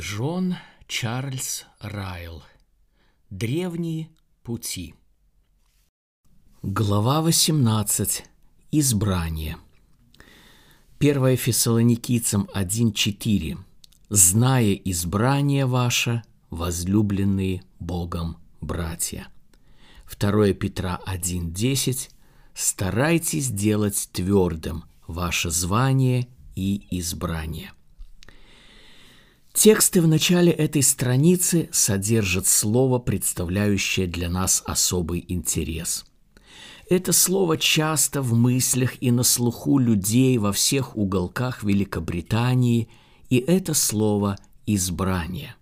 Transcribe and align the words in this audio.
Джон 0.00 0.56
Чарльз 0.86 1.66
Райл. 1.78 2.42
Древние 3.28 4.08
пути. 4.42 4.94
Глава 6.62 7.20
18. 7.20 8.24
Избрание. 8.72 9.58
1 11.00 11.36
Фессалоникийцам 11.36 12.48
1.4. 12.54 13.58
«Зная 14.08 14.72
избрание 14.72 15.66
ваше, 15.66 16.22
возлюбленные 16.48 17.62
Богом 17.78 18.38
братья». 18.62 19.28
2 20.18 20.54
Петра 20.54 20.98
1.10. 21.06 22.08
«Старайтесь 22.54 23.50
делать 23.50 24.08
твердым 24.14 24.84
ваше 25.06 25.50
звание 25.50 26.26
и 26.56 26.86
избрание». 26.90 27.74
Тексты 29.52 30.00
в 30.00 30.06
начале 30.06 30.52
этой 30.52 30.82
страницы 30.82 31.68
содержат 31.72 32.46
слово, 32.46 32.98
представляющее 32.98 34.06
для 34.06 34.30
нас 34.30 34.62
особый 34.64 35.24
интерес. 35.26 36.04
Это 36.88 37.12
слово 37.12 37.56
часто 37.56 38.22
в 38.22 38.34
мыслях 38.34 39.00
и 39.02 39.10
на 39.10 39.22
слуху 39.22 39.78
людей 39.78 40.38
во 40.38 40.52
всех 40.52 40.96
уголках 40.96 41.62
Великобритании, 41.62 42.88
и 43.28 43.38
это 43.38 43.74
слово 43.74 44.38
«избрание». 44.66 45.56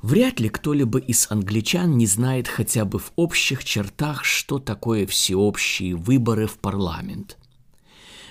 Вряд 0.00 0.38
ли 0.38 0.48
кто-либо 0.48 0.98
из 1.00 1.26
англичан 1.30 1.96
не 1.96 2.06
знает 2.06 2.46
хотя 2.46 2.84
бы 2.84 3.00
в 3.00 3.12
общих 3.16 3.64
чертах, 3.64 4.24
что 4.24 4.58
такое 4.60 5.06
всеобщие 5.06 5.96
выборы 5.96 6.46
в 6.46 6.58
парламент. 6.58 7.36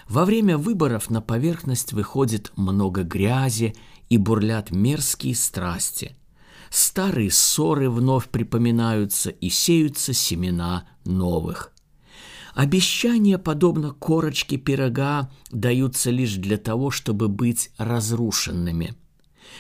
Во 0.07 0.23
время 0.23 0.57
выборов 0.57 1.09
на 1.09 1.21
поверхность 1.21 1.91
выходит 1.91 2.53
много 2.55 3.03
грязи 3.03 3.75
и 4.09 4.17
бурлят 4.17 4.71
мерзкие 4.71 5.35
страсти. 5.35 6.15
Старые 6.69 7.31
ссоры 7.31 7.89
вновь 7.89 8.27
припоминаются 8.29 9.29
и 9.29 9.49
сеются 9.49 10.13
семена 10.13 10.87
новых. 11.05 11.73
Обещания, 12.53 13.37
подобно 13.37 13.91
корочке 13.91 14.57
пирога, 14.57 15.29
даются 15.51 16.09
лишь 16.09 16.35
для 16.35 16.57
того, 16.57 16.91
чтобы 16.91 17.27
быть 17.27 17.69
разрушенными. 17.77 18.95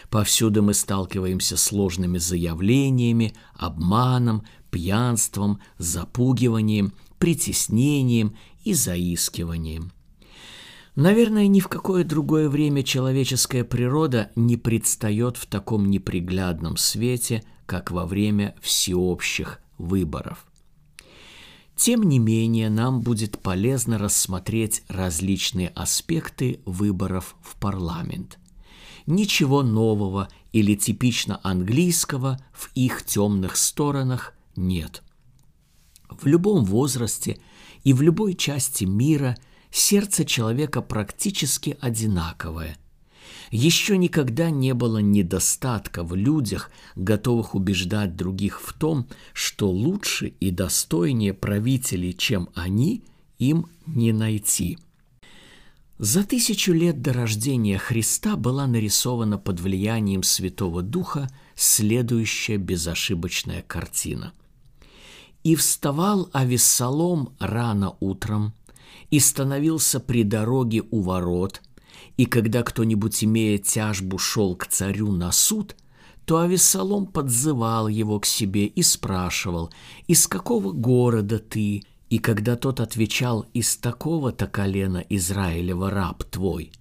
Повсюду 0.09 0.63
мы 0.63 0.73
сталкиваемся 0.73 1.57
с 1.57 1.63
сложными 1.63 2.17
заявлениями, 2.17 3.35
обманом, 3.53 4.43
пьянством, 4.71 5.61
запугиванием, 5.77 6.93
притеснением 7.19 8.35
и 8.63 8.73
заискиванием– 8.73 9.91
Наверное, 10.97 11.45
ни 11.45 11.59
в 11.59 11.67
какое 11.67 12.03
другое 12.03 12.49
время 12.49 12.81
человеческая 12.81 13.63
природа 13.63 14.31
не 14.35 14.57
предстает 14.57 15.37
в 15.37 15.45
таком 15.45 15.91
неприглядном 15.91 16.75
свете, 16.75 17.43
как 17.67 17.91
во 17.91 18.07
время 18.07 18.55
всеобщих 18.61 19.59
выборов. 19.77 20.47
Тем 21.75 22.01
не 22.01 22.17
менее, 22.17 22.71
нам 22.71 23.01
будет 23.01 23.37
полезно 23.37 23.99
рассмотреть 23.99 24.81
различные 24.87 25.67
аспекты 25.67 26.61
выборов 26.65 27.35
в 27.43 27.59
парламент. 27.59 28.39
Ничего 29.05 29.61
нового 29.61 30.29
или 30.51 30.73
типично 30.73 31.39
английского 31.43 32.39
в 32.51 32.71
их 32.73 33.05
темных 33.05 33.55
сторонах 33.55 34.33
нет. 34.55 35.03
В 36.09 36.25
любом 36.25 36.65
возрасте 36.65 37.37
и 37.83 37.93
в 37.93 38.01
любой 38.01 38.33
части 38.33 38.85
мира– 38.85 39.37
сердце 39.71 40.25
человека 40.25 40.81
практически 40.81 41.77
одинаковое. 41.79 42.77
Еще 43.51 43.97
никогда 43.97 44.49
не 44.49 44.73
было 44.73 44.97
недостатка 44.97 46.03
в 46.03 46.15
людях, 46.15 46.69
готовых 46.95 47.55
убеждать 47.55 48.15
других 48.15 48.61
в 48.61 48.73
том, 48.73 49.07
что 49.33 49.69
лучше 49.69 50.33
и 50.39 50.51
достойнее 50.51 51.33
правителей, 51.33 52.13
чем 52.13 52.49
они, 52.55 53.03
им 53.39 53.67
не 53.85 54.11
найти. 54.11 54.77
За 55.97 56.23
тысячу 56.23 56.73
лет 56.73 57.01
до 57.01 57.11
рождения 57.13 57.77
Христа 57.77 58.35
была 58.35 58.67
нарисована 58.67 59.39
под 59.39 59.59
влиянием 59.59 60.21
Святого 60.21 60.83
Духа 60.83 61.29
следующая 61.55 62.57
безошибочная 62.57 63.63
картина. 63.63 64.31
«И 65.43 65.55
вставал 65.55 66.29
Авессалом 66.33 67.33
рано 67.39 67.95
утром, 67.99 68.53
и 69.11 69.19
становился 69.19 69.99
при 69.99 70.23
дороге 70.23 70.83
у 70.91 71.01
ворот, 71.01 71.61
и 72.17 72.25
когда 72.25 72.63
кто-нибудь, 72.63 73.23
имея 73.23 73.57
тяжбу, 73.57 74.17
шел 74.17 74.55
к 74.55 74.67
царю 74.67 75.11
на 75.11 75.31
суд, 75.31 75.75
то 76.25 76.39
Авессалом 76.39 77.05
подзывал 77.05 77.87
его 77.87 78.19
к 78.19 78.25
себе 78.25 78.65
и 78.65 78.81
спрашивал, 78.81 79.71
«Из 80.07 80.27
какого 80.27 80.73
города 80.73 81.39
ты?» 81.39 81.83
И 82.09 82.19
когда 82.19 82.55
тот 82.55 82.79
отвечал, 82.79 83.45
«Из 83.53 83.77
такого-то 83.77 84.47
колена 84.47 85.05
Израилева 85.09 85.89
раб 85.89 86.23
твой», 86.25 86.71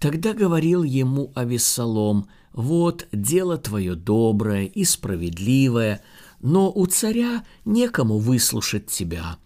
тогда 0.00 0.32
говорил 0.32 0.82
ему 0.82 1.30
Авессалом, 1.34 2.26
«Вот 2.52 3.06
дело 3.12 3.58
твое 3.58 3.94
доброе 3.94 4.64
и 4.64 4.84
справедливое, 4.84 6.02
но 6.40 6.72
у 6.72 6.86
царя 6.86 7.44
некому 7.64 8.18
выслушать 8.18 8.86
тебя». 8.86 9.38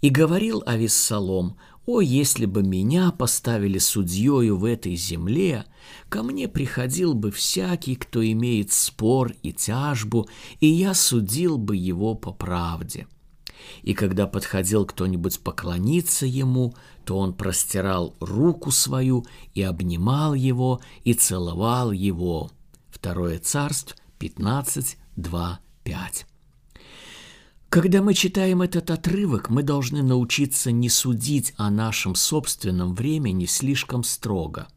И 0.00 0.10
говорил 0.10 0.62
Авессалом, 0.66 1.56
о, 1.86 2.00
если 2.00 2.46
бы 2.46 2.62
меня 2.64 3.12
поставили 3.12 3.78
судьею 3.78 4.56
в 4.56 4.64
этой 4.64 4.96
земле, 4.96 5.64
ко 6.08 6.24
мне 6.24 6.48
приходил 6.48 7.14
бы 7.14 7.30
всякий, 7.30 7.94
кто 7.94 8.24
имеет 8.24 8.72
спор 8.72 9.32
и 9.42 9.52
тяжбу, 9.52 10.28
и 10.58 10.66
я 10.66 10.94
судил 10.94 11.58
бы 11.58 11.76
его 11.76 12.16
по 12.16 12.32
правде. 12.32 13.06
И 13.82 13.94
когда 13.94 14.26
подходил 14.26 14.84
кто-нибудь 14.84 15.40
поклониться 15.40 16.26
ему, 16.26 16.74
то 17.04 17.18
он 17.18 17.32
простирал 17.32 18.14
руку 18.20 18.70
свою 18.72 19.24
и 19.54 19.62
обнимал 19.62 20.34
его 20.34 20.80
и 21.04 21.14
целовал 21.14 21.92
его. 21.92 22.50
Второе 22.90 23.38
царство 23.38 23.96
15, 24.18 24.98
2, 25.16 25.60
5. 25.84 26.26
Когда 27.76 28.00
мы 28.00 28.14
читаем 28.14 28.62
этот 28.62 28.90
отрывок, 28.90 29.50
мы 29.50 29.62
должны 29.62 30.02
научиться 30.02 30.72
не 30.72 30.88
судить 30.88 31.52
о 31.58 31.68
нашем 31.68 32.14
собственном 32.14 32.94
времени 32.94 33.44
слишком 33.44 34.02
строго. 34.02 34.68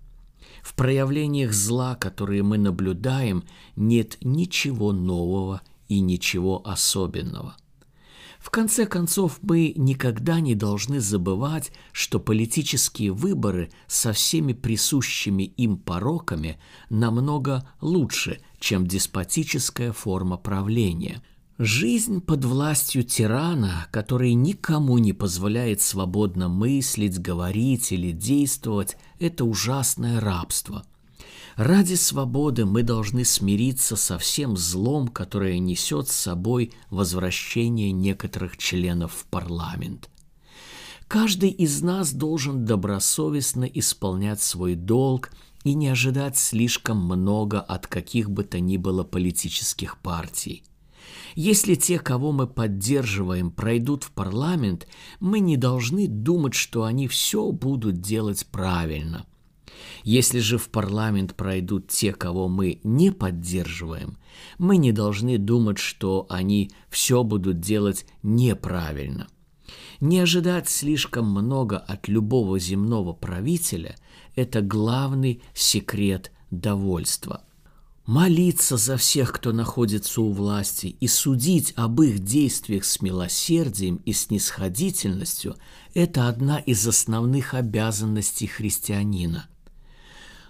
В 0.61 0.73
проявлениях 0.73 1.53
зла, 1.53 1.95
которые 1.95 2.43
мы 2.43 2.57
наблюдаем, 2.57 3.45
нет 3.77 4.17
ничего 4.19 4.91
нового 4.91 5.61
и 5.87 6.01
ничего 6.01 6.61
особенного. 6.67 7.55
В 8.37 8.49
конце 8.49 8.85
концов, 8.85 9.39
мы 9.43 9.71
никогда 9.77 10.41
не 10.41 10.53
должны 10.53 10.99
забывать, 10.99 11.71
что 11.93 12.19
политические 12.19 13.13
выборы 13.13 13.71
со 13.87 14.11
всеми 14.11 14.51
присущими 14.51 15.43
им 15.43 15.77
пороками 15.77 16.59
намного 16.89 17.65
лучше, 17.79 18.41
чем 18.59 18.85
деспотическая 18.85 19.93
форма 19.93 20.35
правления– 20.35 21.23
Жизнь 21.61 22.21
под 22.21 22.45
властью 22.45 23.03
тирана, 23.03 23.85
который 23.91 24.33
никому 24.33 24.97
не 24.97 25.11
позволяет 25.11 25.81
свободно 25.81 26.47
мыслить, 26.47 27.19
говорить 27.19 27.91
или 27.91 28.13
действовать, 28.13 28.95
это 29.19 29.43
ужасное 29.43 30.21
рабство. 30.21 30.85
Ради 31.57 31.95
свободы 31.95 32.65
мы 32.65 32.83
должны 32.83 33.25
смириться 33.25 33.97
со 33.97 34.17
всем 34.17 34.55
злом, 34.55 35.09
которое 35.09 35.59
несет 35.59 36.07
с 36.07 36.15
собой 36.15 36.71
возвращение 36.89 37.91
некоторых 37.91 38.55
членов 38.55 39.11
в 39.11 39.25
парламент. 39.25 40.09
Каждый 41.09 41.49
из 41.49 41.81
нас 41.81 42.13
должен 42.13 42.63
добросовестно 42.63 43.65
исполнять 43.65 44.41
свой 44.41 44.75
долг 44.75 45.33
и 45.65 45.73
не 45.73 45.89
ожидать 45.89 46.37
слишком 46.37 47.03
много 47.03 47.59
от 47.59 47.85
каких 47.85 48.31
бы 48.31 48.45
то 48.45 48.61
ни 48.61 48.77
было 48.77 49.03
политических 49.03 49.97
партий. 49.97 50.63
Если 51.41 51.75
те, 51.75 51.99
кого 51.99 52.33
мы 52.33 52.47
поддерживаем, 52.47 53.49
пройдут 53.49 54.03
в 54.03 54.11
парламент, 54.11 54.89
мы 55.21 55.39
не 55.39 55.55
должны 55.55 56.05
думать, 56.05 56.53
что 56.53 56.83
они 56.83 57.07
все 57.07 57.53
будут 57.53 58.01
делать 58.01 58.45
правильно. 58.51 59.25
Если 60.03 60.39
же 60.39 60.57
в 60.57 60.67
парламент 60.67 61.35
пройдут 61.35 61.87
те, 61.87 62.11
кого 62.11 62.49
мы 62.49 62.81
не 62.83 63.13
поддерживаем, 63.13 64.17
мы 64.57 64.75
не 64.75 64.91
должны 64.91 65.37
думать, 65.37 65.77
что 65.77 66.27
они 66.29 66.71
все 66.89 67.23
будут 67.23 67.61
делать 67.61 68.05
неправильно. 68.21 69.29
Не 70.01 70.19
ожидать 70.19 70.67
слишком 70.67 71.25
много 71.31 71.77
от 71.77 72.09
любого 72.09 72.59
земного 72.59 73.13
правителя– 73.13 73.95
это 74.35 74.59
главный 74.59 75.41
секрет 75.53 76.33
довольства– 76.51 77.43
молиться 78.09 78.75
за 78.75 78.97
всех, 78.97 79.31
кто 79.31 79.51
находится 79.51 80.21
у 80.21 80.31
власти, 80.31 80.87
и 80.99 81.07
судить 81.07 81.73
об 81.75 82.01
их 82.01 82.23
действиях 82.23 82.83
с 82.83 83.03
милосердием 83.03 83.97
и 83.97 84.13
снисходительностью– 84.13 85.57
это 85.93 86.27
одна 86.27 86.57
из 86.57 86.87
основных 86.87 87.53
обязанностей 87.53 88.47
христианина. 88.47 89.47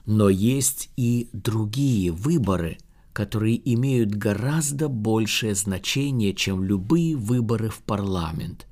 Но 0.05 0.29
есть 0.29 0.89
и 0.95 1.29
другие 1.33 2.13
выборы, 2.13 2.77
которые 3.11 3.59
имеют 3.73 4.11
гораздо 4.11 4.87
большее 4.87 5.53
значение, 5.53 6.33
чем 6.33 6.63
любые 6.63 7.17
выборы 7.17 7.69
в 7.69 7.79
парламент, 7.79 8.67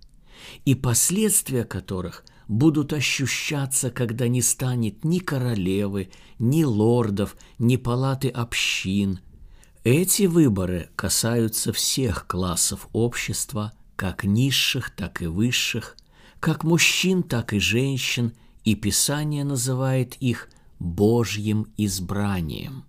и 0.64 0.76
последствия 0.76 1.66
которых 1.66 2.24
будут 2.48 2.94
ощущаться, 2.94 3.92
когда 3.92 4.28
не 4.28 4.42
станет 4.42 5.04
ни 5.04 5.20
королевы, 5.20 6.10
ни 6.40 6.64
лордов, 6.64 7.36
ни 7.60 7.76
палаты 7.76 8.30
общин. 8.30 9.20
Эти 9.84 10.24
выборы 10.24 10.90
касаются 10.96 11.72
всех 11.74 12.28
классов 12.28 12.88
общества, 12.94 13.74
как 13.96 14.24
низших, 14.24 14.96
так 14.96 15.22
и 15.22 15.28
высших, 15.28 15.98
как 16.40 16.64
мужчин, 16.64 17.24
так 17.24 17.54
и 17.54 17.60
женщин, 17.60 18.34
и 18.64 18.76
Писание 18.76 19.44
называет 19.44 20.16
их 20.16 20.50
Божьим 20.80 21.68
избранием. 21.78 22.84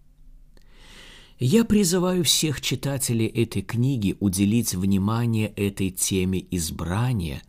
Я 1.38 1.64
призываю 1.64 2.24
всех 2.24 2.60
читателей 2.60 3.26
этой 3.26 3.62
книги 3.62 4.16
уделить 4.18 4.74
внимание 4.74 5.48
этой 5.48 5.90
теме 5.90 6.44
избрания, 6.50 7.42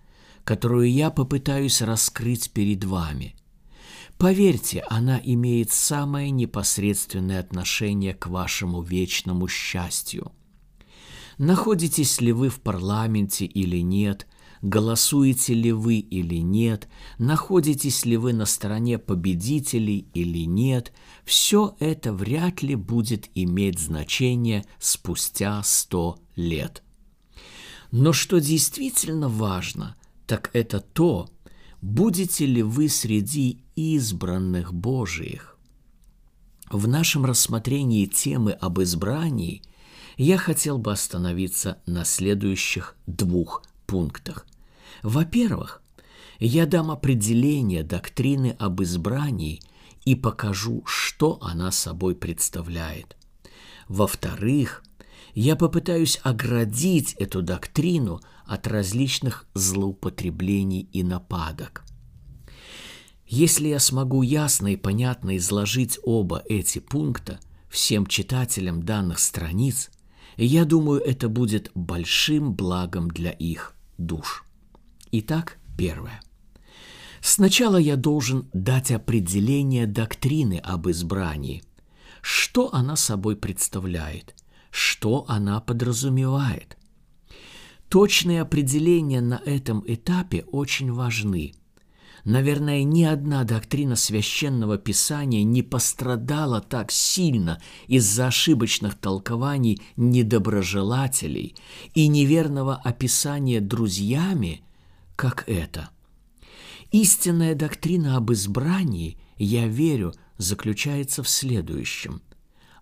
которую 0.49 0.91
я 0.91 1.11
попытаюсь 1.11 1.79
раскрыть 1.83 2.49
перед 2.49 2.83
вами. 2.83 3.35
Поверьте, 4.17 4.83
она 4.89 5.21
имеет 5.23 5.71
самое 5.71 6.31
непосредственное 6.31 7.39
отношение 7.39 8.15
к 8.15 8.25
вашему 8.25 8.81
вечному 8.81 9.47
счастью. 9.47 10.31
Находитесь 11.37 12.19
ли 12.19 12.31
вы 12.31 12.49
в 12.49 12.61
парламенте 12.61 13.45
или 13.45 13.77
нет– 13.77 14.25
голосуете 14.63 15.53
ли 15.53 15.71
вы 15.71 15.99
или 15.99 16.41
нет, 16.41 16.89
находитесь 17.17 18.03
ли 18.03 18.17
вы 18.17 18.33
на 18.33 18.45
стороне 18.45 18.97
победителей 18.97 20.09
или 20.13 20.45
нет, 20.45 20.91
все 21.23 21.77
это 21.79 22.11
вряд 22.11 22.61
ли 22.61 22.75
будет 22.75 23.29
иметь 23.35 23.79
значение 23.79 24.65
спустя 24.79 25.61
сто 25.63 26.17
лет. 26.35 26.83
Но 27.91 28.11
что 28.11 28.41
действительно 28.41 29.29
важно, 29.29 29.95
так 30.29 30.51
это 30.53 30.79
то, 30.79 31.27
будете 31.81 32.45
ли 32.45 32.61
вы 32.61 32.87
среди 32.87 33.63
избранных 33.75 34.75
Божиих. 34.75 35.57
В 36.69 36.87
нашем 36.87 37.25
рассмотрении 37.25 38.05
темы 38.05 38.51
об 38.51 38.79
избрании 38.79 39.63
я 40.17 40.37
хотел 40.37 40.77
бы 40.77 40.91
остановиться 40.91 41.81
на 41.87 42.05
следующих 42.05 42.95
двух 43.07 43.63
пунктах. 43.87 44.45
Во-первых, 45.01 45.81
я 46.39 46.67
дам 46.67 46.91
определение 46.91 47.81
доктрины 47.81 48.55
об 48.59 48.83
избрании 48.83 49.63
и 50.05 50.13
покажу, 50.13 50.83
что 50.85 51.39
она 51.41 51.71
собой 51.71 52.13
представляет. 52.13 53.17
Во-вторых, 53.87 54.83
я 55.33 55.55
попытаюсь 55.55 56.19
оградить 56.23 57.13
эту 57.13 57.41
доктрину 57.41 58.21
от 58.45 58.67
различных 58.67 59.45
злоупотреблений 59.53 60.81
и 60.91 61.03
нападок. 61.03 61.83
Если 63.25 63.67
я 63.67 63.79
смогу 63.79 64.23
ясно 64.23 64.73
и 64.73 64.75
понятно 64.75 65.37
изложить 65.37 65.99
оба 66.03 66.41
эти 66.49 66.79
пункта 66.79 67.39
всем 67.69 68.07
читателям 68.07 68.81
данных 68.81 69.19
страниц, 69.19 69.91
я 70.35 70.65
думаю, 70.65 71.01
это 71.01 71.29
будет 71.29 71.69
большим 71.75 72.53
благом 72.53 73.09
для 73.09 73.31
их 73.31 73.75
душ. 73.97 74.45
Итак, 75.11 75.57
первое. 75.77 76.21
Сначала 77.21 77.77
я 77.77 77.97
должен 77.97 78.49
дать 78.53 78.91
определение 78.91 79.85
доктрины 79.85 80.57
об 80.63 80.89
избрании. 80.89 81.63
Что 82.21 82.73
она 82.73 82.95
собой 82.95 83.35
представляет? 83.35 84.35
Что 84.71 85.25
она 85.27 85.59
подразумевает? 85.59 86.77
Точные 87.89 88.41
определения 88.41 89.21
на 89.21 89.41
этом 89.45 89.83
этапе 89.87 90.45
очень 90.51 90.91
важны. 90.91 91.53
Наверное, 92.23 92.83
ни 92.83 93.03
одна 93.03 93.43
доктрина 93.43 93.95
священного 93.95 94.77
писания 94.77 95.43
не 95.43 95.63
пострадала 95.63 96.61
так 96.61 96.91
сильно 96.91 97.61
из-за 97.87 98.27
ошибочных 98.27 98.95
толкований 98.95 99.81
недоброжелателей 99.95 101.55
и 101.95 102.07
неверного 102.07 102.75
описания 102.75 103.61
друзьями, 103.61 104.61
как 105.15 105.45
это. 105.47 105.89
Истинная 106.91 107.55
доктрина 107.55 108.17
об 108.17 108.31
избрании, 108.31 109.17
я 109.37 109.67
верю, 109.67 110.13
заключается 110.37 111.23
в 111.23 111.29
следующем. 111.29 112.21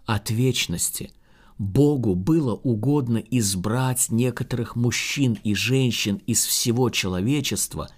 От 0.06 0.30
вечности 0.30 1.12
Богу 1.57 2.15
было 2.15 2.54
угодно 2.54 3.18
избрать 3.18 4.07
некоторых 4.09 4.75
мужчин 4.75 5.38
и 5.44 5.56
женщин 5.56 6.18
из 6.27 6.45
всего 6.45 6.89
человечества, 6.89 7.89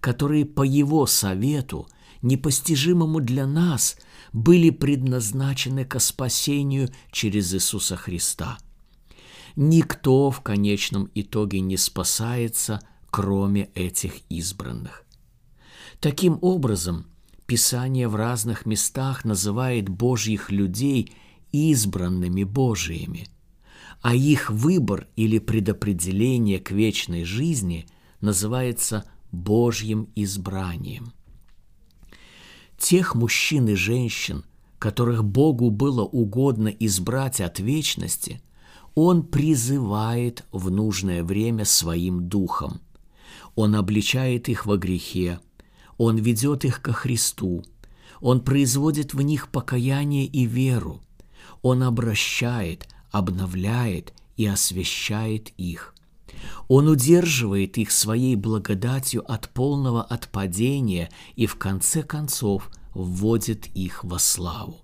которые 0.00 0.44
по 0.44 0.62
Его 0.62 1.06
совету, 1.06 1.88
непостижимому 2.22 3.20
для 3.20 3.46
нас, 3.46 3.96
были 4.32 4.70
предназначены 4.70 5.84
ко 5.84 5.98
спасению 5.98 6.90
через 7.10 7.52
Иисуса 7.54 7.96
Христа. 7.96 8.58
Никто 9.56 10.30
в 10.30 10.40
конечном 10.40 11.10
итоге 11.14 11.60
не 11.60 11.76
спасается– 11.76 12.80
кроме 13.10 13.64
этих 13.74 14.20
избранных. 14.28 15.04
Таким 16.00 16.38
образом, 16.40 17.06
Писание 17.46 18.08
в 18.08 18.14
разных 18.14 18.66
местах 18.66 19.24
называет 19.24 19.88
Божьих 19.88 20.50
людей 20.50 21.14
избранными 21.52 22.44
Божиими, 22.44 23.28
а 24.00 24.14
их 24.14 24.50
выбор 24.50 25.08
или 25.16 25.38
предопределение 25.38 26.58
к 26.58 26.70
вечной 26.70 27.24
жизни 27.24 27.86
называется 28.20 29.04
Божьим 29.32 30.08
избранием. 30.14 31.12
Тех 32.78 33.14
мужчин 33.14 33.68
и 33.68 33.74
женщин, 33.74 34.44
которых 34.78 35.24
Богу 35.24 35.70
было 35.70 36.02
угодно 36.04 36.68
избрать 36.68 37.40
от 37.40 37.58
вечности, 37.58 38.40
Он 38.94 39.24
призывает 39.24 40.44
в 40.52 40.70
нужное 40.70 41.24
время 41.24 41.64
своим 41.64 42.28
духом– 42.28 42.80
он 43.58 43.74
обличает 43.74 44.48
их 44.48 44.66
во 44.66 44.76
грехе, 44.76 45.40
Он 45.96 46.16
ведет 46.16 46.64
их 46.64 46.80
ко 46.80 46.92
Христу, 46.92 47.64
Он 48.20 48.40
производит 48.40 49.14
в 49.14 49.20
них 49.20 49.48
покаяние 49.48 50.26
и 50.26 50.46
веру, 50.46 51.00
Он 51.62 51.82
обращает, 51.82 52.88
обновляет 53.10 54.12
и 54.36 54.46
освящает 54.46 55.50
их. 55.56 55.94
Он 56.68 56.88
удерживает 56.88 57.78
их 57.78 57.90
своей 57.90 58.36
благодатью 58.36 59.30
от 59.30 59.48
полного 59.50 60.02
отпадения 60.02 61.10
и 61.34 61.46
в 61.46 61.56
конце 61.56 62.02
концов 62.02 62.70
вводит 62.94 63.66
их 63.74 64.04
во 64.04 64.18
славу. 64.18 64.80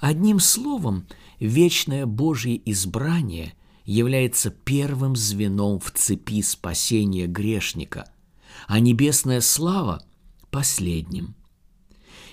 Одним 0.00 0.40
словом, 0.40 1.06
вечное 1.40 2.06
Божье 2.06 2.60
избрание 2.70 3.54
является 3.84 4.50
первым 4.50 5.16
звеном 5.16 5.80
в 5.80 5.90
цепи 5.92 6.42
спасения 6.42 7.26
грешника, 7.26 8.10
а 8.68 8.78
небесная 8.80 9.40
слава– 9.40 10.04
последним. 10.50 11.34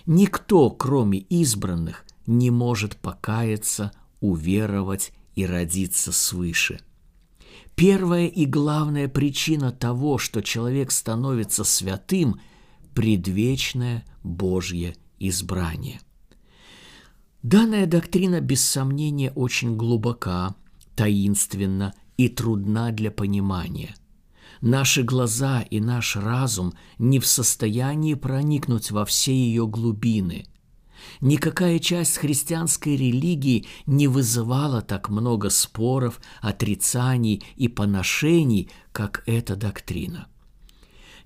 Никто, 0.06 0.70
кроме 0.70 1.20
избранных, 1.20 2.06
не 2.30 2.52
может 2.52 2.96
покаяться, 2.96 3.92
уверовать 4.22 5.12
и 5.36 5.46
родиться 5.46 6.12
свыше. 6.12 6.80
Первая 7.76 8.28
и 8.28 8.46
главная 8.46 9.08
причина 9.08 9.72
того, 9.72 10.18
что 10.18 10.42
человек 10.42 10.92
становится 10.92 11.64
святым– 11.64 12.40
предвечное 12.94 14.06
Божье 14.24 14.96
избрание. 15.20 16.02
Данная 17.42 17.88
доктрина 17.88 18.42
без 18.42 18.64
сомнения 18.64 19.32
очень 19.32 19.76
глубока– 19.76 20.56
таинственна 20.96 21.94
и 22.18 22.28
трудна 22.28 22.92
для 22.92 23.10
понимания. 23.10 23.96
Наши 24.62 25.04
глаза 25.04 25.62
и 25.62 25.80
наш 25.80 26.18
разум 26.18 26.74
не 26.98 27.20
в 27.20 27.26
состоянии 27.26 28.14
проникнуть 28.14 28.92
во 28.92 29.06
все 29.06 29.34
ее 29.34 29.66
глубины. 29.66 30.46
Никакая 31.22 31.80
часть 31.80 32.18
христианской 32.18 32.96
религии 32.96 33.66
не 33.86 34.08
вызывала 34.08 34.82
так 34.82 35.10
много 35.10 35.50
споров, 35.50 36.20
отрицаний 36.42 37.44
и 37.56 37.68
поношений, 37.68 38.70
как 38.92 39.24
эта 39.26 39.56
доктрина. 39.56 40.28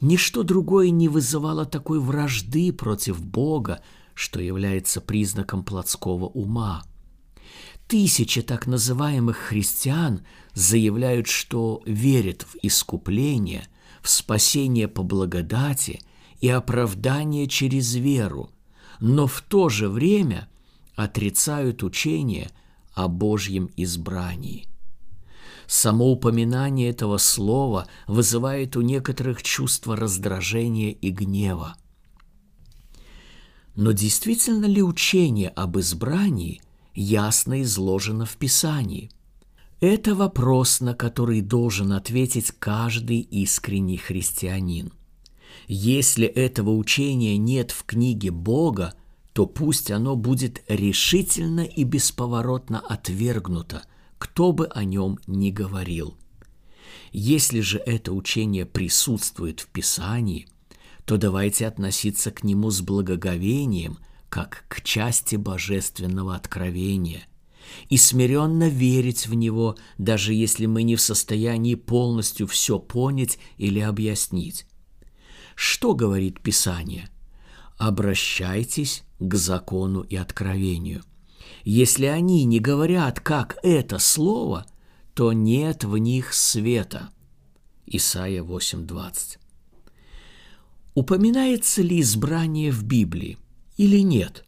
Ничто 0.02 0.44
другое 0.44 0.90
не 0.90 1.08
вызывало 1.08 1.66
такой 1.66 2.00
вражды 2.00 2.74
против 2.74 3.24
Бога, 3.24 3.82
что 4.14 4.42
является 4.42 5.02
признаком 5.02 5.64
плотского 5.64 6.26
ума– 6.26 6.84
Тысячи 7.88 8.42
так 8.42 8.66
называемых 8.66 9.38
христиан 9.38 10.26
заявляют, 10.54 11.28
что 11.28 11.82
верят 11.86 12.44
в 12.44 12.58
искупление, 12.64 13.68
в 14.02 14.10
спасение 14.10 14.88
по 14.88 15.04
благодати 15.04 16.00
и 16.40 16.50
оправдание 16.50 17.48
через 17.48 17.94
веру, 17.94 18.50
но 19.00 19.28
в 19.28 19.42
то 19.42 19.70
же 19.70 19.90
время 19.90 20.48
отрицают 20.96 21.84
учение 21.84 22.52
о 22.94 23.08
Божьем 23.08 23.70
избрании. 23.76 24.68
Само 25.68 26.12
упоминание 26.12 26.90
этого 26.90 27.18
слова 27.18 27.88
вызывает 28.08 28.76
у 28.76 28.82
некоторых 28.82 29.42
чувство 29.44 29.96
раздражения 29.96 30.92
и 30.92 31.10
гнева. 31.10 31.76
Но 33.76 33.92
действительно 33.92 34.66
ли 34.66 34.84
учение 34.84 35.50
об 35.50 35.80
избрании 35.80 36.62
ясно 36.94 37.64
изложено 37.64 38.26
в 38.26 38.38
Писании? 38.38 39.10
Это 39.80 40.16
вопрос, 40.16 40.80
на 40.80 40.94
который 40.94 41.42
должен 41.42 41.92
ответить 41.92 42.52
каждый 42.60 43.20
искренний 43.20 43.98
христианин. 43.98 44.94
Если 45.68 46.28
этого 46.28 46.72
учения 46.72 47.38
нет 47.38 47.72
в 47.72 47.84
книге 47.86 48.32
Бога, 48.32 48.94
то 49.34 49.46
пусть 49.46 49.92
оно 49.92 50.16
будет 50.16 50.64
решительно 50.68 51.62
и 51.62 51.84
бесповоротно 51.84 52.80
отвергнуто, 52.80 53.84
кто 54.18 54.52
бы 54.52 54.68
о 54.68 54.84
нем 54.84 55.20
ни 55.26 55.50
говорил. 55.50 56.16
Если 57.12 57.62
же 57.62 57.78
это 57.80 58.14
учение 58.14 58.66
присутствует 58.66 59.60
в 59.60 59.68
Писании, 59.68 60.48
то 61.06 61.18
давайте 61.18 61.68
относиться 61.68 62.32
к 62.32 62.44
нему 62.44 62.70
с 62.70 62.82
благоговением, 62.82 63.98
как 64.30 64.66
к 64.68 64.82
части 64.82 65.36
божественного 65.36 66.36
откровения, 66.36 67.28
и 67.90 67.98
смиренно 67.98 68.68
верить 68.68 69.28
в 69.28 69.34
него, 69.34 69.76
даже 69.98 70.34
если 70.34 70.66
мы 70.66 70.84
не 70.84 70.96
в 70.96 71.02
состоянии 71.02 71.76
полностью 71.76 72.48
все 72.48 72.80
понять 72.80 73.38
или 73.58 73.80
объяснить. 73.80 74.66
Что 75.56 75.94
говорит 75.94 76.42
Писание? 76.42 77.10
Обращайтесь 77.78 79.04
к 79.20 79.36
закону 79.36 80.02
и 80.02 80.16
откровению. 80.16 81.04
Если 81.64 82.06
они 82.06 82.46
не 82.46 82.60
говорят, 82.60 83.20
как 83.20 83.58
это 83.64 84.00
слово, 84.00 84.66
то 85.14 85.34
нет 85.34 85.84
в 85.84 85.98
них 85.98 86.34
света. 86.34 87.10
Исайя 87.86 88.44
8.20. 88.44 89.38
Упоминается 90.96 91.82
ли 91.82 92.02
избрание 92.02 92.72
в 92.72 92.84
Библии 92.84 93.38
или 93.78 94.00
нет? 94.00 94.46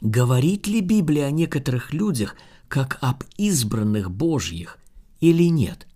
Говорит 0.00 0.66
ли 0.66 0.80
Библия 0.80 1.26
о 1.26 1.30
некоторых 1.30 1.92
людях 1.92 2.36
как 2.68 2.98
об 3.00 3.24
избранных 3.36 4.10
Божьих 4.10 4.78
или 5.20 5.48
нет? 5.48 5.86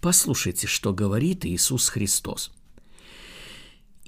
Послушайте, 0.00 0.66
что 0.66 0.92
говорит 0.92 1.44
Иисус 1.44 1.88
Христос. 1.88 2.52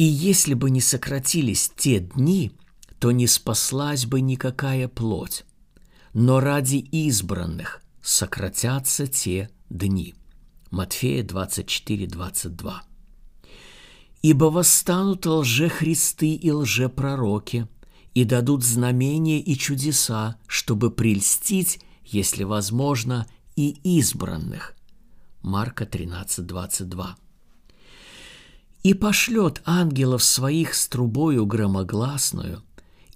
«И 0.03 0.05
если 0.05 0.55
бы 0.55 0.71
не 0.71 0.81
сократились 0.81 1.71
те 1.77 2.01
дни, 2.01 2.51
то 2.99 3.13
не 3.13 3.29
спаслась 3.29 4.05
бы 4.05 4.21
никакая 4.21 4.89
плоть, 4.89 5.45
но 6.13 6.41
ради 6.41 6.79
избранных 6.79 7.85
сократятся 8.03 9.07
те 9.07 9.49
дни». 9.71 10.17
Матфея 10.73 11.23
24, 11.23 12.09
22. 12.09 12.83
Ибо 14.23 14.47
восстанут 14.47 15.25
лжехристы 15.25 16.35
и 16.35 16.51
лжепророки, 16.51 17.69
и 18.13 18.25
дадут 18.25 18.65
знамения 18.65 19.41
и 19.41 19.57
чудеса, 19.57 20.37
чтобы 20.49 20.91
прельстить, 20.91 21.79
если 22.05 22.43
возможно, 22.43 23.29
и 23.55 23.71
избранных. 24.01 24.75
Марка 25.43 25.87
13, 25.87 26.45
22. 26.45 27.17
И 28.83 28.95
пошлет 28.95 29.62
ангелов 29.65 30.25
своих 30.25 30.75
с 30.75 30.89
трубою 30.89 31.47
громогласную, 31.47 32.62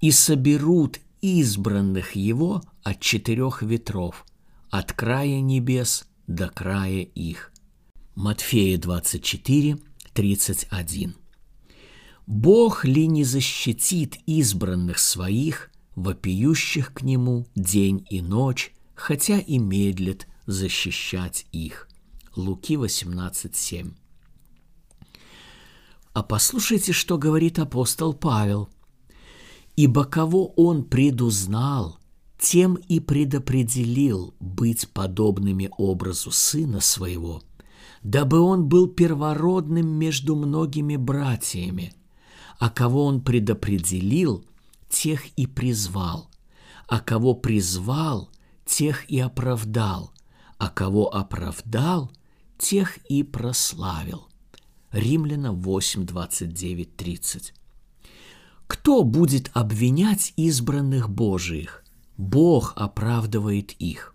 и 0.00 0.12
соберут 0.12 1.00
избранных 1.20 2.14
его 2.14 2.62
от 2.84 3.00
четырех 3.00 3.62
ветров, 3.62 4.24
от 4.70 4.92
края 4.92 5.40
небес 5.40 6.06
до 6.26 6.48
края 6.48 7.02
их. 7.02 7.52
Матфея 8.14 8.78
24, 8.78 9.78
31. 10.12 11.16
Бог 12.26 12.84
ли 12.84 13.06
не 13.06 13.24
защитит 13.24 14.18
избранных 14.26 14.98
своих, 14.98 15.70
вопиющих 15.94 16.94
к 16.94 17.02
Нему 17.02 17.46
день 17.54 18.06
и 18.08 18.20
ночь, 18.20 18.72
хотя 18.94 19.38
и 19.38 19.58
медлит 19.58 20.26
защищать 20.46 21.46
их? 21.52 21.88
Луки 22.34 22.74
18.7. 22.74 23.94
А 26.16 26.22
послушайте, 26.22 26.94
что 26.94 27.18
говорит 27.18 27.58
апостол 27.58 28.14
Павел. 28.14 28.70
«Ибо 29.76 30.06
кого 30.06 30.46
он 30.56 30.84
предузнал, 30.84 31.98
тем 32.38 32.76
и 32.76 33.00
предопределил 33.00 34.32
быть 34.40 34.88
подобными 34.88 35.68
образу 35.76 36.30
Сына 36.30 36.80
Своего– 36.80 37.42
дабы 38.02 38.40
он 38.40 38.66
был 38.66 38.88
первородным 38.88 39.88
между 39.88 40.36
многими 40.36 40.96
братьями, 40.96 41.92
а 42.58 42.70
кого 42.70 43.04
он 43.04 43.20
предопределил, 43.20 44.46
тех 44.88 45.26
и 45.36 45.46
призвал, 45.46 46.30
а 46.88 47.00
кого 47.00 47.34
призвал, 47.34 48.30
тех 48.64 49.10
и 49.10 49.18
оправдал, 49.18 50.12
а 50.56 50.70
кого 50.70 51.14
оправдал, 51.14 52.10
тех 52.58 52.96
и 53.08 53.22
прославил. 53.22 54.28
Римлянам 54.96 55.60
8, 55.60 56.06
29, 56.06 56.96
30. 56.96 57.52
Кто 58.66 59.04
будет 59.04 59.50
обвинять 59.52 60.32
избранных 60.36 61.10
Божиих? 61.10 61.84
Бог 62.16 62.72
оправдывает 62.76 63.72
их. 63.72 64.14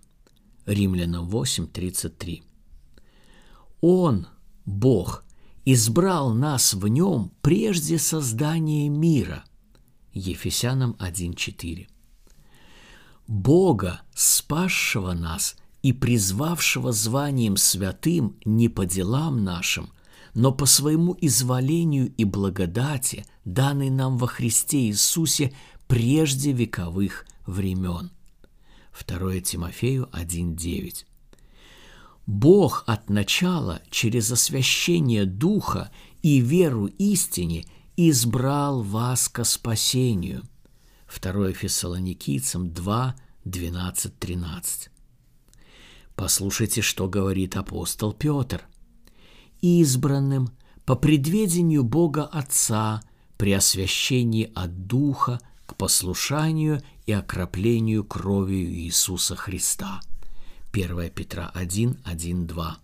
Римлянам 0.65 1.29
8, 1.29 1.67
33. 1.67 2.41
Он, 3.81 4.25
Бог, 4.65 5.23
избрал 5.65 6.33
нас 6.33 6.73
в 6.73 6.87
нем 6.87 7.31
прежде 7.43 7.99
создания 7.99 8.89
мира. 8.89 9.43
Ефесянам 10.13 10.95
1.4. 10.99 11.87
Бога, 13.27 14.01
спасшего 14.15 15.13
нас 15.13 15.57
и 15.83 15.93
призвавшего 15.93 16.91
званием 16.91 17.55
святым 17.55 18.35
не 18.45 18.67
по 18.67 18.87
делам 18.87 19.43
нашим, 19.43 19.91
но 20.33 20.51
по 20.51 20.65
своему 20.65 21.17
изволению 21.19 22.13
и 22.15 22.23
благодати, 22.23 23.25
данной 23.45 23.89
нам 23.89 24.17
во 24.17 24.27
Христе 24.27 24.87
Иисусе 24.87 25.53
прежде 25.87 26.51
вековых 26.51 27.25
времен. 27.45 28.11
2 29.07 29.41
Тимофею 29.41 30.09
1.9. 30.13 31.05
Бог 32.27 32.83
от 32.87 33.09
начала 33.09 33.81
через 33.89 34.31
освящение 34.31 35.25
Духа 35.25 35.91
и 36.21 36.39
веру 36.39 36.85
истине 36.85 37.65
избрал 37.97 38.83
вас 38.83 39.27
ко 39.27 39.43
спасению. 39.43 40.43
2 41.21 41.51
Фессалоникийцам 41.51 42.71
2, 42.71 43.15
12, 43.43 44.19
13. 44.19 44.89
Послушайте, 46.15 46.81
что 46.81 47.09
говорит 47.09 47.57
апостол 47.57 48.13
Петр. 48.13 48.61
«Избранным 49.61 50.49
по 50.85 50.95
предведению 50.95 51.83
Бога 51.83 52.25
Отца 52.25 53.01
при 53.37 53.53
освящении 53.53 54.51
от 54.53 54.87
Духа 54.87 55.39
к 55.65 55.75
послушанию 55.75 56.81
и 57.05 57.11
окроплению 57.11 58.03
кровью 58.03 58.69
Иисуса 58.73 59.35
Христа». 59.35 60.01
1 60.73 61.09
Петра 61.09 61.51
1, 61.53 61.97
1, 62.03 62.47
2. 62.47 62.77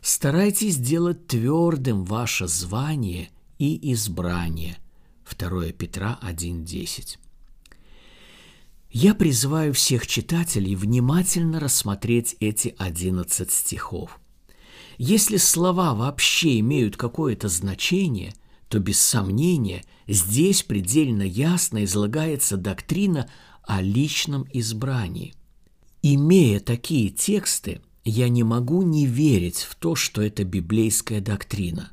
Старайтесь 0.00 0.74
сделать 0.74 1.26
твердым 1.26 2.04
ваше 2.04 2.46
звание 2.48 3.30
и 3.58 3.92
избрание. 3.92 4.78
2 5.38 5.72
Петра 5.72 6.18
1, 6.22 6.64
10. 6.64 7.18
Я 8.92 9.14
призываю 9.14 9.72
всех 9.74 10.06
читателей 10.06 10.74
внимательно 10.74 11.60
рассмотреть 11.60 12.36
эти 12.40 12.74
11 12.78 13.50
стихов. 13.50 14.19
Если 15.02 15.38
слова 15.38 15.94
вообще 15.94 16.60
имеют 16.60 16.98
какое-то 16.98 17.48
значение, 17.48 18.34
то 18.68 18.80
без 18.80 19.00
сомнения 19.00 19.82
здесь 20.06 20.62
предельно 20.62 21.22
ясно 21.22 21.84
излагается 21.84 22.58
доктрина 22.58 23.26
о 23.62 23.80
личном 23.80 24.46
избрании. 24.52 25.32
Имея 26.02 26.60
такие 26.60 27.08
тексты, 27.08 27.80
я 28.04 28.28
не 28.28 28.42
могу 28.42 28.82
не 28.82 29.06
верить 29.06 29.60
в 29.60 29.74
то, 29.74 29.94
что 29.94 30.20
это 30.20 30.44
библейская 30.44 31.22
доктрина. 31.22 31.92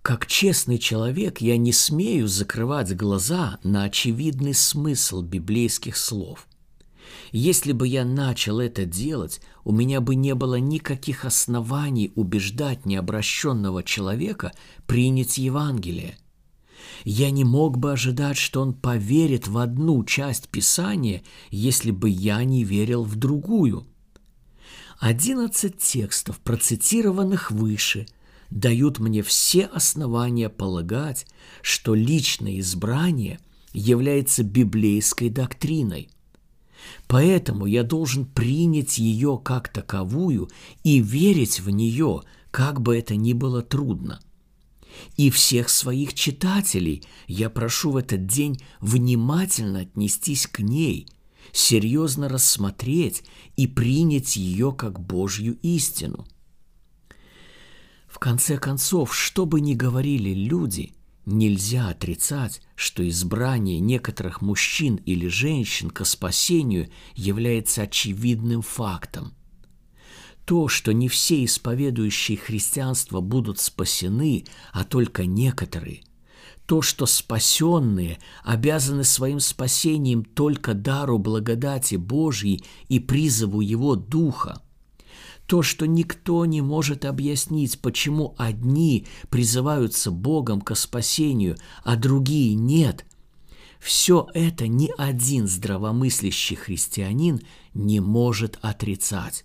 Как 0.00 0.26
честный 0.26 0.78
человек 0.78 1.42
я 1.42 1.58
не 1.58 1.74
смею 1.74 2.26
закрывать 2.26 2.96
глаза 2.96 3.58
на 3.62 3.84
очевидный 3.84 4.54
смысл 4.54 5.20
библейских 5.20 5.94
слов. 5.94 6.48
Если 7.32 7.72
бы 7.72 7.86
я 7.86 8.04
начал 8.04 8.60
это 8.60 8.84
делать, 8.84 9.40
у 9.64 9.72
меня 9.72 10.00
бы 10.00 10.14
не 10.14 10.34
было 10.34 10.56
никаких 10.56 11.24
оснований 11.24 12.12
убеждать 12.14 12.86
необращенного 12.86 13.82
человека 13.82 14.52
принять 14.86 15.38
Евангелие. 15.38 16.16
Я 17.04 17.30
не 17.30 17.44
мог 17.44 17.78
бы 17.78 17.92
ожидать, 17.92 18.36
что 18.36 18.60
он 18.60 18.74
поверит 18.74 19.48
в 19.48 19.58
одну 19.58 20.04
часть 20.04 20.48
Писания, 20.48 21.22
если 21.50 21.90
бы 21.90 22.08
я 22.08 22.42
не 22.44 22.64
верил 22.64 23.04
в 23.04 23.16
другую. 23.16 23.86
Одиннадцать 24.98 25.78
текстов, 25.78 26.38
процитированных 26.40 27.50
выше, 27.50 28.06
дают 28.50 28.98
мне 28.98 29.22
все 29.22 29.64
основания 29.64 30.48
полагать, 30.48 31.26
что 31.62 31.94
личное 31.94 32.58
избрание 32.60 33.38
является 33.72 34.42
библейской 34.42 35.30
доктриной. 35.30 36.10
Поэтому 37.06 37.66
я 37.66 37.82
должен 37.82 38.24
принять 38.24 38.98
ее 38.98 39.40
как 39.42 39.68
таковую 39.68 40.50
и 40.84 41.00
верить 41.00 41.60
в 41.60 41.70
нее, 41.70 42.22
как 42.50 42.80
бы 42.80 42.96
это 42.96 43.16
ни 43.16 43.32
было 43.32 43.62
трудно– 43.62 44.20
и 45.16 45.30
всех 45.30 45.68
своих 45.68 46.14
читателей 46.14 47.02
я 47.26 47.50
прошу 47.50 47.92
в 47.92 47.96
этот 47.96 48.26
день 48.26 48.60
внимательно 48.80 49.80
отнестись 49.80 50.46
к 50.46 50.60
ней, 50.60 51.08
серьезно 51.52 52.28
рассмотреть 52.28 53.24
и 53.56 53.66
принять 53.66 54.36
ее 54.36 54.72
как 54.72 55.00
Божью 55.00 55.58
истину. 55.62 56.26
В 58.08 58.18
конце 58.18 58.58
концов, 58.58 59.14
что 59.14 59.46
бы 59.46 59.60
ни 59.60 59.74
говорили 59.74 60.30
люди, 60.34 60.92
нельзя 61.30 61.88
отрицать, 61.88 62.62
что 62.74 63.06
избрание 63.08 63.80
некоторых 63.80 64.42
мужчин 64.42 64.96
или 64.96 65.26
женщин 65.28 65.90
к 65.90 66.04
спасению 66.04 66.90
является 67.14 67.82
очевидным 67.82 68.62
фактом– 68.62 69.34
то, 70.50 70.66
что 70.66 70.92
не 70.92 71.08
все 71.08 71.44
исповедующие 71.44 72.36
христианство 72.36 73.20
будут 73.20 73.60
спасены, 73.60 74.46
а 74.72 74.82
только 74.82 75.24
некоторые, 75.24 76.02
то, 76.66 76.82
что 76.82 77.06
спасенные 77.06 78.18
обязаны 78.42 79.04
своим 79.04 79.38
спасением 79.38 80.24
только 80.24 80.74
дару 80.74 81.18
благодати 81.18 81.94
Божьей 81.94 82.64
и 82.88 82.98
призыву 82.98 83.60
Его 83.60 83.94
Духа, 83.94 84.60
то, 85.50 85.62
что 85.62 85.84
никто 85.84 86.46
не 86.46 86.62
может 86.62 87.04
объяснить, 87.04 87.80
почему 87.80 88.36
одни 88.38 89.08
призываются 89.30 90.12
Богом 90.12 90.60
к 90.60 90.76
спасению, 90.76 91.56
а 91.82 91.96
другие 91.96 92.54
нет– 92.54 93.04
все 93.80 94.28
это 94.32 94.68
ни 94.68 94.92
один 94.96 95.48
здравомыслящий 95.48 96.54
христианин 96.54 97.40
не 97.74 97.98
может 97.98 98.58
отрицать. 98.62 99.44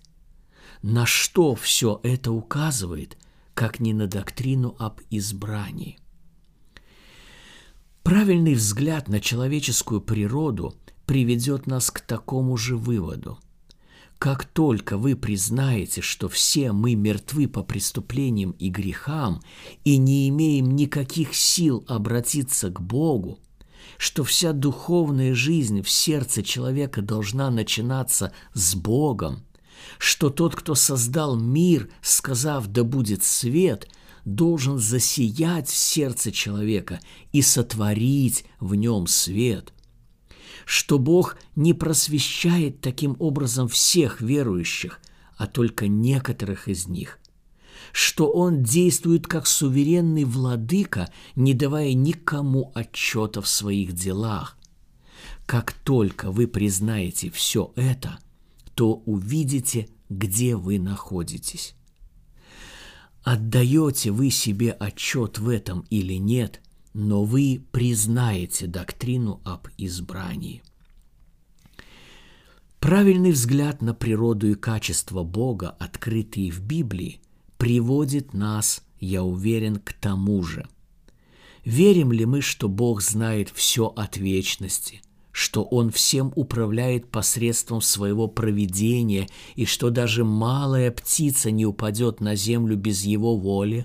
На 0.80 1.06
что 1.06 1.56
все 1.56 1.98
это 2.04 2.30
указывает, 2.30 3.18
как 3.54 3.80
не 3.80 3.92
на 3.92 4.06
доктрину 4.06 4.76
об 4.78 5.00
избрании? 5.10 5.98
Правильный 8.04 8.54
взгляд 8.54 9.08
на 9.08 9.20
человеческую 9.20 10.02
природу 10.02 10.74
приведет 11.06 11.66
нас 11.66 11.90
к 11.90 12.00
такому 12.00 12.56
же 12.56 12.76
выводу. 12.76 13.40
Как 14.18 14.44
только 14.44 14.96
вы 14.96 15.14
признаете, 15.14 16.00
что 16.00 16.28
все 16.28 16.72
мы 16.72 16.94
мертвы 16.94 17.48
по 17.48 17.62
преступлениям 17.62 18.52
и 18.52 18.70
грехам 18.70 19.42
и 19.84 19.98
не 19.98 20.28
имеем 20.30 20.74
никаких 20.74 21.34
сил 21.34 21.84
обратиться 21.86 22.70
к 22.70 22.80
Богу, 22.80 23.38
что 23.98 24.24
вся 24.24 24.52
духовная 24.52 25.34
жизнь 25.34 25.82
в 25.82 25.90
сердце 25.90 26.42
человека 26.42 27.02
должна 27.02 27.50
начинаться 27.50 28.32
с 28.54 28.74
Богом, 28.74 29.44
что 29.98 30.30
тот, 30.30 30.56
кто 30.56 30.74
создал 30.74 31.36
мир, 31.36 31.90
сказав 32.00 32.66
«да 32.68 32.84
будет 32.84 33.22
свет», 33.22 33.88
должен 34.24 34.78
засиять 34.78 35.68
в 35.68 35.76
сердце 35.76 36.32
человека 36.32 37.00
и 37.32 37.42
сотворить 37.42 38.44
в 38.58 38.74
нем 38.74 39.06
свет. 39.06 39.72
Что 40.66 40.98
Бог 40.98 41.38
не 41.54 41.72
просвещает 41.72 42.82
таким 42.82 43.16
образом 43.18 43.68
всех 43.68 44.20
верующих, 44.20 45.00
а 45.38 45.46
только 45.46 45.88
некоторых 45.88 46.68
из 46.68 46.86
них. 46.88 47.18
Что 47.92 48.30
Он 48.30 48.62
действует 48.62 49.26
как 49.26 49.46
суверенный 49.46 50.24
владыка, 50.24 51.10
не 51.36 51.54
давая 51.54 51.94
никому 51.94 52.70
отчета 52.74 53.40
в 53.40 53.48
своих 53.48 53.94
делах. 53.94 54.58
Как 55.46 55.72
только 55.72 56.30
вы 56.30 56.46
признаете 56.46 57.30
все 57.30 57.72
это– 57.76 58.18
то 58.76 59.02
увидите, 59.06 59.88
где 60.10 60.54
вы 60.54 60.78
находитесь. 60.78 61.74
Отдаете 63.22 64.12
вы 64.12 64.30
себе 64.30 64.70
отчет 64.70 65.38
в 65.38 65.48
этом 65.48 65.86
или 65.90 66.14
нет, 66.14 66.60
но 66.96 67.24
вы 67.24 67.62
признаете 67.72 68.66
доктрину 68.66 69.42
об 69.44 69.68
избрании. 69.76 70.62
Правильный 72.80 73.32
взгляд 73.32 73.82
на 73.82 73.92
природу 73.92 74.48
и 74.48 74.54
качество 74.54 75.22
Бога, 75.22 75.76
открытые 75.78 76.50
в 76.50 76.62
Библии, 76.62 77.20
приводит 77.58 78.32
нас, 78.32 78.82
я 78.98 79.22
уверен, 79.24 79.76
к 79.76 79.92
тому 79.92 80.42
же. 80.42 80.66
Верим 81.66 82.12
ли 82.12 82.24
мы, 82.24 82.40
что 82.40 82.66
Бог 82.66 83.02
знает 83.02 83.50
все 83.50 83.88
от 83.88 84.16
вечности, 84.16 85.02
что 85.32 85.64
Он 85.64 85.90
всем 85.90 86.32
управляет 86.34 87.10
посредством 87.10 87.82
своего 87.82 88.26
провидения 88.26 89.28
и 89.54 89.66
что 89.66 89.90
даже 89.90 90.24
малая 90.24 90.90
птица 90.90 91.50
не 91.50 91.66
упадет 91.66 92.22
на 92.22 92.36
землю 92.36 92.74
без 92.74 93.04
Его 93.04 93.36
воли? 93.36 93.84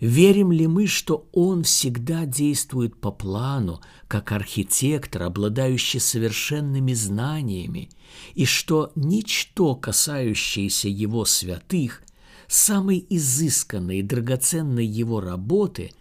Верим 0.00 0.52
ли 0.52 0.66
мы, 0.66 0.86
что 0.86 1.28
Он 1.32 1.62
всегда 1.62 2.26
действует 2.26 3.00
по 3.00 3.10
плану, 3.10 3.80
как 4.08 4.32
архитектор, 4.32 5.22
обладающий 5.22 6.00
совершенными 6.00 6.92
знаниями, 6.92 7.90
и 8.34 8.44
что 8.44 8.92
ничто, 8.94 9.74
касающееся 9.74 10.88
Его 10.88 11.24
святых, 11.24 12.02
самой 12.48 13.06
изысканной 13.08 13.98
и 13.98 14.02
драгоценной 14.02 14.86
Его 14.86 15.20
работы, 15.20 15.92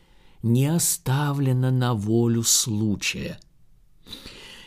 не 0.41 0.67
оставлено 0.67 1.71
на 1.71 1.93
волю 1.93 2.43
случая– 2.43 3.39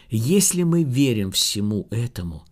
если 0.08 0.62
мы 0.62 0.84
верим 0.84 1.32
всему 1.32 1.88
этому, 1.90 2.44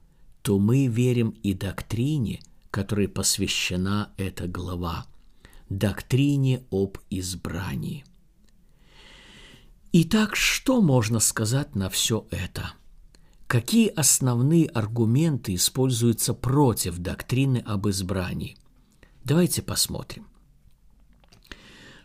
то 0.43 0.59
мы 0.59 0.89
верим 0.89 1.31
и 1.43 1.55
доктрине, 1.55 2.41
которой 2.71 3.07
посвящена 3.07 4.11
эта 4.17 4.49
глава, 4.49 5.07
доктрине 5.69 6.65
об 6.71 6.99
избрании. 7.11 8.05
Итак, 9.93 10.35
что 10.37 10.81
можно 10.83 11.21
сказать 11.21 11.75
на 11.77 11.89
все 11.89 12.27
это? 12.31 12.73
Какие 13.47 13.89
основные 13.89 14.67
аргументы 14.67 15.55
используются 15.55 16.35
против 16.35 16.99
доктрины 16.99 17.59
об 17.59 17.89
избрании? 17.89 18.57
Давайте 19.23 19.63
посмотрим. 19.63 20.27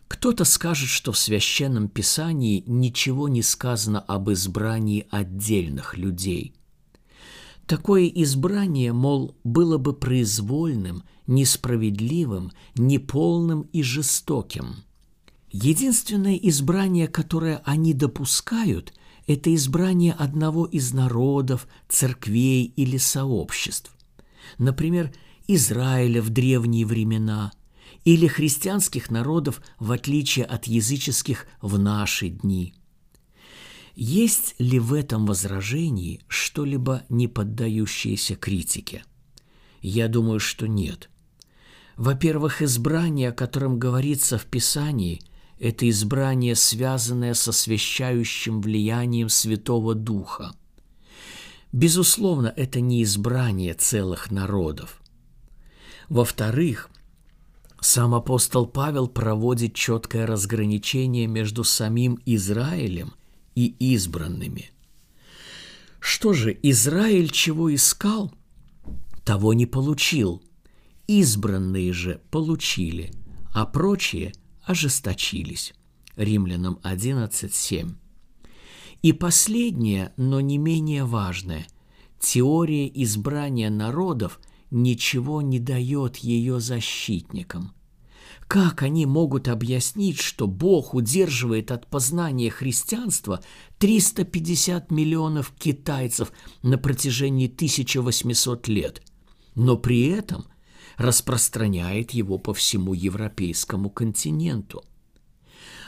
Кто-то 0.08 0.44
скажет, 0.44 0.90
что 0.90 1.12
в 1.12 1.18
священном 1.18 1.88
писании 1.88 2.64
ничего 2.68 3.28
не 3.28 3.42
сказано 3.42 4.00
об 4.00 4.30
избрании 4.32 5.08
отдельных 5.10 5.98
людей. 5.98 6.54
Такое 7.70 8.08
избрание, 8.08 8.94
мол, 8.94 9.36
было 9.44 9.78
бы 9.78 9.94
произвольным, 9.94 11.04
несправедливым, 11.28 12.52
неполным 12.76 13.70
и 13.72 13.84
жестоким. 13.84 14.78
Единственное 15.52 16.34
избрание, 16.34 17.08
которое 17.08 17.62
они 17.66 17.94
допускают, 17.94 18.96
это 19.28 19.54
избрание 19.54 20.14
одного 20.14 20.66
из 20.66 20.94
народов, 20.94 21.68
церквей 21.88 22.74
или 22.76 22.98
сообществ. 22.98 23.96
Например, 24.58 25.14
Израиля 25.48 26.24
в 26.24 26.32
древние 26.32 26.88
времена– 26.88 27.52
или 28.06 28.28
христианских 28.28 29.12
народов, 29.12 29.62
в 29.78 29.92
отличие 29.92 30.46
от 30.46 30.66
языческих 30.66 31.46
в 31.62 31.78
наши 31.78 32.30
дни. 32.30 32.74
Есть 34.02 34.56
ли 34.60 34.80
в 34.80 34.94
этом 34.94 35.26
возражении 35.26 36.22
что-либо 36.30 37.04
не 37.10 37.28
поддающееся 37.28 38.38
критике? 38.38 39.04
Я 39.82 40.08
думаю, 40.08 40.40
что 40.40 40.70
нет. 40.70 41.10
Во-первых, 41.98 42.62
избрание, 42.62 43.28
о 43.28 43.34
котором 43.34 43.78
говорится 43.78 44.38
в 44.38 44.46
Писании, 44.46 45.20
это 45.60 45.90
избрание, 45.90 46.56
связанное 46.56 47.34
со 47.34 47.52
свящающим 47.52 48.62
влиянием 48.62 49.28
Святого 49.28 49.96
Духа. 49.96 50.54
Безусловно, 51.74 52.54
это 52.56 52.80
не 52.80 53.04
избрание 53.04 53.74
целых 53.74 54.32
народов. 54.32 55.02
Во-вторых, 56.08 56.90
сам 57.82 58.16
апостол 58.16 58.66
Павел 58.66 59.10
проводит 59.10 59.74
четкое 59.74 60.26
разграничение 60.26 61.28
между 61.28 61.66
самим 61.66 62.18
Израилем 62.26 63.14
и 63.60 63.94
избранными. 63.94 64.72
Что 66.00 66.32
же, 66.34 66.58
Израиль 66.64 67.30
чего 67.30 67.74
искал, 67.74 68.34
того 69.26 69.54
не 69.54 69.66
получил. 69.66 70.42
Избранные 71.08 71.92
же 71.92 72.22
получили, 72.32 73.12
а 73.54 73.66
прочие 73.66 74.32
ожесточились. 74.64 75.74
Римлянам 76.16 76.80
11.7. 76.84 77.96
И 79.02 79.14
последнее, 79.14 80.14
но 80.18 80.40
не 80.40 80.58
менее 80.58 81.04
важное, 81.04 81.68
теория 82.20 82.88
избрания 82.88 83.70
народов 83.70 84.40
ничего 84.72 85.42
не 85.42 85.60
дает 85.60 86.18
ее 86.18 86.60
защитникам. 86.60 87.74
Как 88.50 88.82
они 88.82 89.06
могут 89.06 89.48
объяснить, 89.48 90.20
что 90.20 90.48
Бог 90.48 90.96
удерживает 90.96 91.70
от 91.70 91.86
познания 91.86 92.50
христианства 92.50 93.44
350 93.78 94.90
миллионов 94.90 95.54
китайцев 95.56 96.32
на 96.64 96.80
протяжении 96.80 97.46
1800 97.46 98.68
лет, 98.68 99.04
но 99.54 99.78
при 99.78 100.08
этом 100.08 100.46
распространяет 100.98 102.10
его 102.10 102.40
по 102.40 102.56
всему 102.56 102.96
европейскому 102.96 103.92
континенту? 103.92 104.84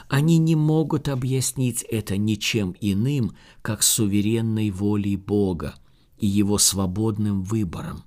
Они 0.08 0.38
не 0.38 0.54
могут 0.54 1.08
объяснить 1.08 1.82
это 1.82 2.16
ничем 2.16 2.76
иным, 2.80 3.36
как 3.62 3.82
суверенной 3.82 4.70
волей 4.70 5.16
Бога 5.16 5.74
и 6.16 6.28
его 6.28 6.58
свободным 6.58 7.42
выбором. 7.42 8.04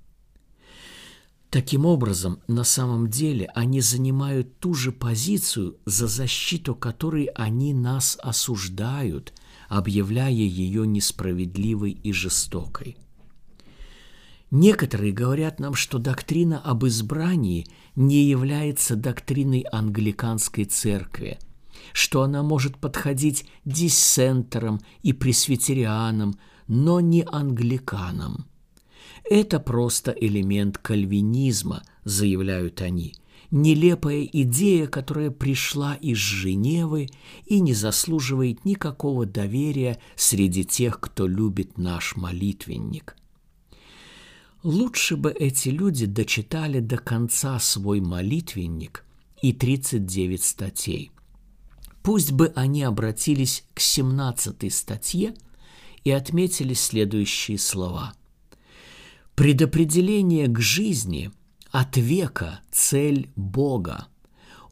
Таким 1.55 1.85
образом, 1.85 2.41
на 2.49 2.65
самом 2.65 3.09
деле 3.09 3.49
они 3.55 3.79
занимают 3.79 4.59
ту 4.59 4.73
же 4.73 4.91
позицию, 4.91 5.77
за 5.85 6.05
защиту 6.05 6.75
которой 6.75 7.27
они 7.33 7.73
нас 7.73 8.17
осуждают, 8.21 9.31
объявляя 9.69 10.31
ее 10.31 10.85
несправедливой 10.85 11.91
и 11.91 12.11
жестокой. 12.11 12.97
Некоторые 14.51 15.13
говорят 15.13 15.61
нам, 15.61 15.75
что 15.75 15.97
доктрина 15.97 16.59
об 16.59 16.85
избрании 16.87 17.65
не 17.95 18.25
является 18.25 18.97
доктриной 18.97 19.61
англиканской 19.71 20.65
церкви, 20.65 21.39
что 21.93 22.23
она 22.23 22.43
может 22.43 22.75
подходить 22.79 23.45
диссентерам 23.63 24.81
и 25.03 25.13
пресвитерианам, 25.13 26.37
но 26.67 26.99
не 26.99 27.23
англиканам. 27.23 28.45
Это 29.29 29.59
просто 29.59 30.11
элемент 30.11 30.77
кальвинизма, 30.77 31.83
заявляют 32.03 32.81
они, 32.81 33.15
нелепая 33.49 34.23
идея, 34.23 34.85
которая 34.85 35.31
пришла 35.31 35.95
из 35.95 36.17
Женевы 36.17 37.09
и 37.47 37.59
не 37.59 37.73
заслуживает 37.73 38.65
никакого 38.65 39.25
доверия 39.25 39.99
среди 40.15 40.63
тех, 40.63 40.99
кто 40.99 41.25
любит 41.25 41.77
наш 41.77 42.15
молитвенник. 42.15 43.15
Лучше 44.61 45.15
бы 45.15 45.31
эти 45.31 45.69
люди 45.69 46.05
дочитали 46.05 46.79
до 46.79 46.97
конца 46.97 47.59
свой 47.59 48.01
молитвенник 48.01 49.05
и 49.41 49.53
39 49.53 50.43
статей. 50.43 51.11
Пусть 52.03 52.31
бы 52.31 52.51
они 52.55 52.83
обратились 52.83 53.63
к 53.73 53.79
17 53.79 54.71
статье 54.73 55.35
и 56.03 56.11
отметили 56.11 56.75
следующие 56.75 57.57
слова. 57.57 58.13
Предопределение 59.35 60.47
к 60.47 60.59
жизни 60.59 61.31
от 61.71 61.97
века 61.97 62.61
цель 62.71 63.29
Бога. 63.35 64.07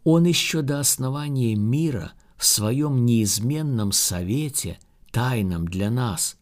Он 0.03 0.25
еще 0.25 0.61
до 0.61 0.79
основания 0.79 1.55
мира 1.55 2.13
в 2.37 2.45
своем 2.45 3.05
неизменном 3.05 3.91
совете, 3.91 4.79
тайном 5.11 5.67
для 5.67 5.91
нас, 5.91 6.37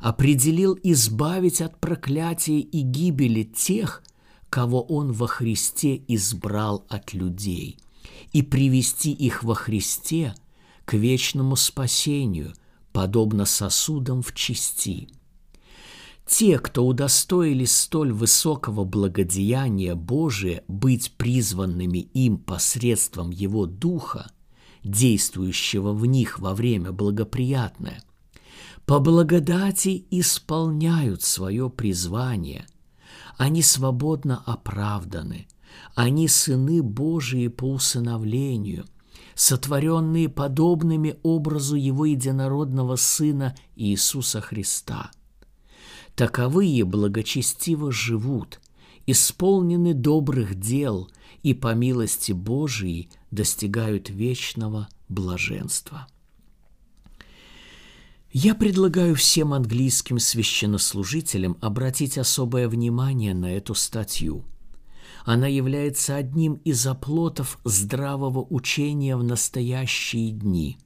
определил 0.00 0.78
избавить 0.82 1.60
от 1.60 1.78
проклятия 1.78 2.60
и 2.60 2.80
гибели 2.80 3.42
тех, 3.42 4.02
кого 4.50 4.82
Он 4.82 5.12
во 5.12 5.26
Христе 5.26 6.02
избрал 6.08 6.86
от 6.88 7.12
людей– 7.12 7.78
и 8.32 8.42
привести 8.42 9.12
их 9.12 9.42
во 9.42 9.54
Христе 9.54 10.34
к 10.84 10.94
вечному 10.94 11.56
спасению, 11.56 12.52
подобно 12.92 13.46
сосудам 13.46 14.22
в 14.22 14.34
чести. 14.34 15.08
Те, 16.26 16.58
кто 16.58 16.86
удостоились 16.86 17.76
столь 17.76 18.12
высокого 18.12 18.84
благодеяния 18.84 19.94
Божия 19.94 20.64
быть 20.68 21.12
призванными 21.16 21.98
им 21.98 22.38
посредством 22.38 23.30
Его 23.30 23.66
Духа, 23.66 24.30
действующего 24.82 25.92
в 25.92 26.06
них 26.06 26.38
во 26.38 26.54
время 26.54 26.92
благоприятное, 26.92 28.02
по 28.86 29.00
благодати 29.00 30.06
исполняют 30.10 31.22
свое 31.22 31.70
призвание, 31.70 32.66
они 33.36 33.62
свободно 33.62 34.42
оправданы– 34.46 35.46
они 35.94 36.28
сыны 36.28 36.82
Божии 36.82 37.48
по 37.48 37.72
усыновлению, 37.72 38.84
сотворенные 39.34 40.28
подобными 40.28 41.16
образу 41.22 41.76
Его 41.76 42.04
единородного 42.04 42.96
Сына 42.96 43.54
Иисуса 43.76 44.40
Христа. 44.40 45.10
Таковые 46.14 46.84
благочестиво 46.84 47.90
живут, 47.90 48.60
исполнены 49.06 49.94
добрых 49.94 50.54
дел 50.58 51.10
и 51.42 51.54
по 51.54 51.74
милости 51.74 52.32
Божией 52.32 53.10
достигают 53.30 54.10
вечного 54.10 54.88
блаженства. 55.08 56.06
Я 58.32 58.54
предлагаю 58.54 59.14
всем 59.14 59.52
английским 59.52 60.18
священнослужителям 60.18 61.56
обратить 61.60 62.18
особое 62.18 62.68
внимание 62.68 63.34
на 63.34 63.52
эту 63.52 63.74
статью– 63.74 64.44
она 65.24 65.46
является 65.46 66.16
одним 66.16 66.54
из 66.64 66.86
оплотов 66.86 67.58
здравого 67.64 68.46
учения 68.50 69.16
в 69.16 69.24
настоящие 69.24 70.32
дни. 70.32 70.76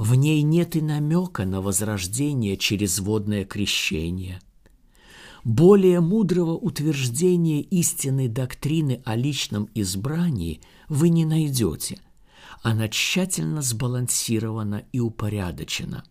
В 0.00 0.14
ней 0.14 0.40
нет 0.40 0.76
и 0.76 0.80
намека 0.80 1.44
на 1.44 1.60
возрождение 1.60 2.56
через 2.56 3.00
водное 3.00 3.44
крещение. 3.44 4.40
Более 5.44 6.00
мудрого 6.00 6.52
утверждения 6.52 7.60
истинной 7.60 8.28
доктрины 8.28 9.02
о 9.04 9.14
личном 9.14 9.68
избрании 9.74 10.62
вы 10.88 11.10
не 11.10 11.26
найдете. 11.26 12.00
Она 12.62 12.88
тщательно 12.88 13.60
сбалансирована 13.60 14.84
и 14.90 15.00
упорядочена. 15.00 16.02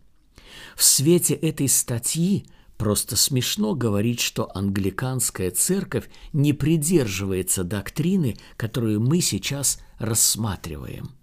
В 0.75 0.83
свете 0.83 1.33
этой 1.33 1.67
статьи– 1.67 2.45
Просто 2.77 3.17
смешно 3.17 3.75
говорить, 3.75 4.21
что 4.21 4.49
англиканская 4.55 5.51
церковь 5.51 6.09
не 6.31 6.53
придерживается 6.53 7.65
доктрины, 7.65 8.37
которую 8.55 9.01
мы 9.01 9.19
сейчас 9.19 9.81
рассматриваем. 9.97 11.18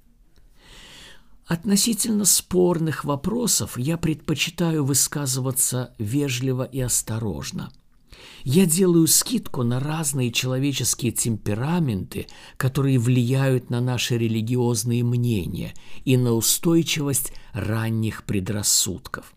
Относительно 1.46 2.24
спорных 2.24 3.04
вопросов 3.04 3.78
я 3.78 3.96
предпочитаю 3.96 4.84
высказываться 4.84 5.94
вежливо 5.96 6.64
и 6.64 6.80
осторожно. 6.80 7.70
Я 8.42 8.66
делаю 8.66 9.06
скидку 9.06 9.62
на 9.62 9.78
разные 9.78 10.32
человеческие 10.32 11.12
темпераменты, 11.12 12.26
которые 12.56 12.98
влияют 12.98 13.70
на 13.70 13.80
наши 13.80 14.18
религиозные 14.18 15.04
мнения 15.04 15.74
и 16.04 16.16
на 16.16 16.32
устойчивость 16.32 17.32
ранних 17.52 18.24
предрассудков. 18.24 19.32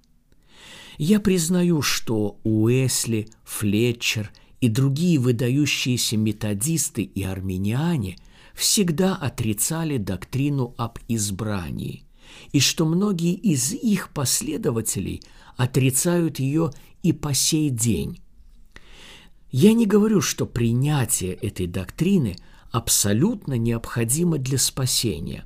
Я 0.97 1.19
признаю, 1.19 1.81
что 1.83 2.39
Уэсли, 2.43 3.29
Флетчер 3.43 4.31
и 4.61 4.67
другие 4.67 5.19
выдающиеся 5.19 6.17
методисты 6.17 7.03
и 7.03 7.23
армяне 7.23 8.17
всегда 8.59 9.15
отрицали 9.15 9.97
доктрину 9.97 10.75
об 10.77 10.99
избрании, 11.07 12.03
и 12.51 12.59
что 12.59 12.85
многие 12.85 13.33
из 13.33 13.71
их 13.71 14.09
последователей 14.09 15.23
отрицают 15.55 16.39
ее 16.39 16.71
и 17.01 17.13
по 17.13 17.33
сей 17.33 17.69
день. 17.69 18.19
Я 19.49 19.71
не 19.71 19.85
говорю, 19.85 20.19
что 20.19 20.45
принятие 20.45 21.33
этой 21.35 21.67
доктрины 21.67 22.35
абсолютно 22.69 23.53
необходимо 23.53 24.37
для 24.37 24.57
спасения, 24.57 25.45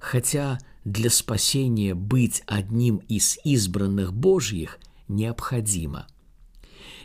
хотя 0.00 0.58
для 0.84 1.08
спасения 1.08 1.94
быть 1.94 2.42
одним 2.46 2.96
из 3.08 3.38
избранных 3.44 4.12
Божьих 4.12 4.80
необходимо. 5.06 6.08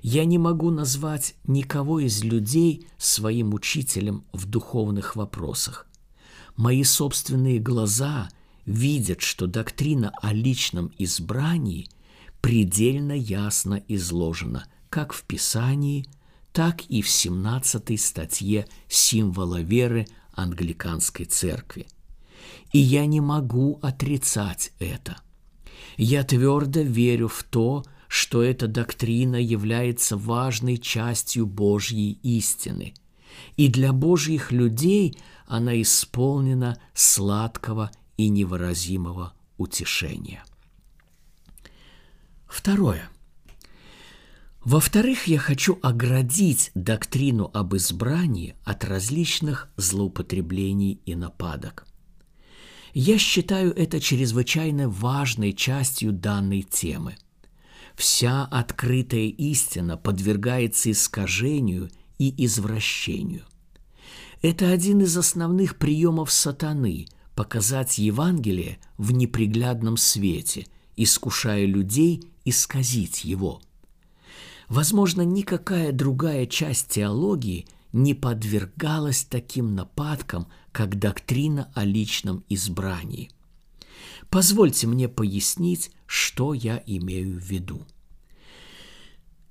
Я 0.07 0.23
не 0.25 0.37
могу 0.37 0.69
назвать 0.69 1.33
никого 1.47 1.99
из 1.99 2.23
людей 2.23 2.87
своим 2.95 3.55
учителем 3.55 4.23
в 4.33 4.45
духовных 4.45 5.15
вопросах. 5.15 5.87
Мои 6.55 6.83
собственные 6.83 7.57
глаза 7.57 8.29
видят, 8.67 9.21
что 9.21 9.47
доктрина 9.47 10.11
о 10.21 10.31
личном 10.31 10.91
избрании 10.99 11.89
предельно 12.39 13.13
ясно 13.13 13.81
изложена 13.87 14.67
как 14.91 15.11
в 15.11 15.23
Писании, 15.23 16.05
так 16.53 16.85
и 16.85 17.01
в 17.01 17.09
17 17.09 17.99
статье 17.99 18.67
символа 18.87 19.61
веры 19.61 20.05
англиканской 20.33 21.25
церкви. 21.25 21.87
И 22.71 22.77
я 22.77 23.07
не 23.07 23.21
могу 23.21 23.79
отрицать 23.81 24.71
это. 24.77 25.17
Я 25.97 26.23
твердо 26.23 26.81
верю 26.81 27.27
в 27.27 27.41
то, 27.41 27.83
что 28.07 28.41
эта 28.41 28.67
доктрина 28.67 29.35
является 29.35 30.17
важной 30.17 30.77
частью 30.77 31.45
Божьей 31.45 32.19
истины. 32.23 32.93
И 33.57 33.67
для 33.67 33.93
Божьих 33.93 34.51
людей 34.51 35.17
она 35.45 35.81
исполнена 35.81 36.79
сладкого 36.93 37.91
и 38.17 38.29
невыразимого 38.29 39.33
утешения. 39.57 40.43
Второе. 42.47 43.09
Во-вторых, 44.63 45.27
я 45.27 45.37
хочу 45.37 45.77
оградить 45.83 46.71
доктрину 46.73 47.51
об 47.53 47.75
избрании 47.75 48.55
от 48.63 48.83
различных 48.83 49.69
злоупотреблений 49.77 50.99
и 51.05 51.13
нападок. 51.13 51.85
Я 52.93 53.19
считаю 53.19 53.73
это 53.75 53.99
чрезвычайно 53.99 54.89
важной 54.89 55.53
частью 55.53 56.13
данной 56.13 56.63
темы. 56.63 57.17
Вся 57.95 58.45
открытая 58.45 59.27
истина 59.27 59.97
подвергается 59.97 60.91
искажению 60.91 61.89
и 62.17 62.45
извращению. 62.45 63.45
Это 64.41 64.69
один 64.69 65.01
из 65.01 65.15
основных 65.17 65.77
приемов 65.77 66.31
сатаны– 66.31 67.07
показать 67.35 67.97
Евангелие 67.97 68.79
в 68.97 69.11
неприглядном 69.11 69.97
свете, 69.97 70.67
искушая 70.95 71.65
людей 71.65 72.23
исказить 72.45 73.25
его. 73.25 73.61
Возможно, 74.69 75.21
никакая 75.23 75.91
другая 75.91 76.45
часть 76.45 76.89
теологии 76.89 77.67
не 77.91 78.13
подвергалась 78.13 79.23
таким 79.23 79.75
нападкам, 79.75 80.47
как 80.71 80.97
доктрина 80.97 81.71
о 81.73 81.85
личном 81.85 82.43
избрании. 82.49 83.31
Позвольте 84.35 84.85
мне 84.85 85.07
пояснить, 85.07 85.91
что 86.05 86.53
я 86.53 86.83
имею 86.85 87.39
в 87.39 87.41
виду. 87.41 87.85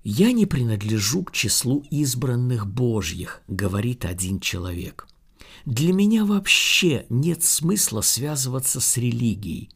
«Я 0.03 0.31
не 0.31 0.44
принадлежу 0.44 1.25
к 1.25 1.33
числу 1.33 1.83
избранных 1.90 2.66
Божьих»,— 2.66 3.40
говорит 3.49 4.05
один 4.05 4.40
человек. 4.40 5.09
«Для 5.64 5.94
меня 5.94 6.27
вообще 6.27 7.07
нет 7.09 7.42
смысла 7.42 8.03
связываться 8.03 8.79
с 8.79 8.99
религией. 8.99 9.70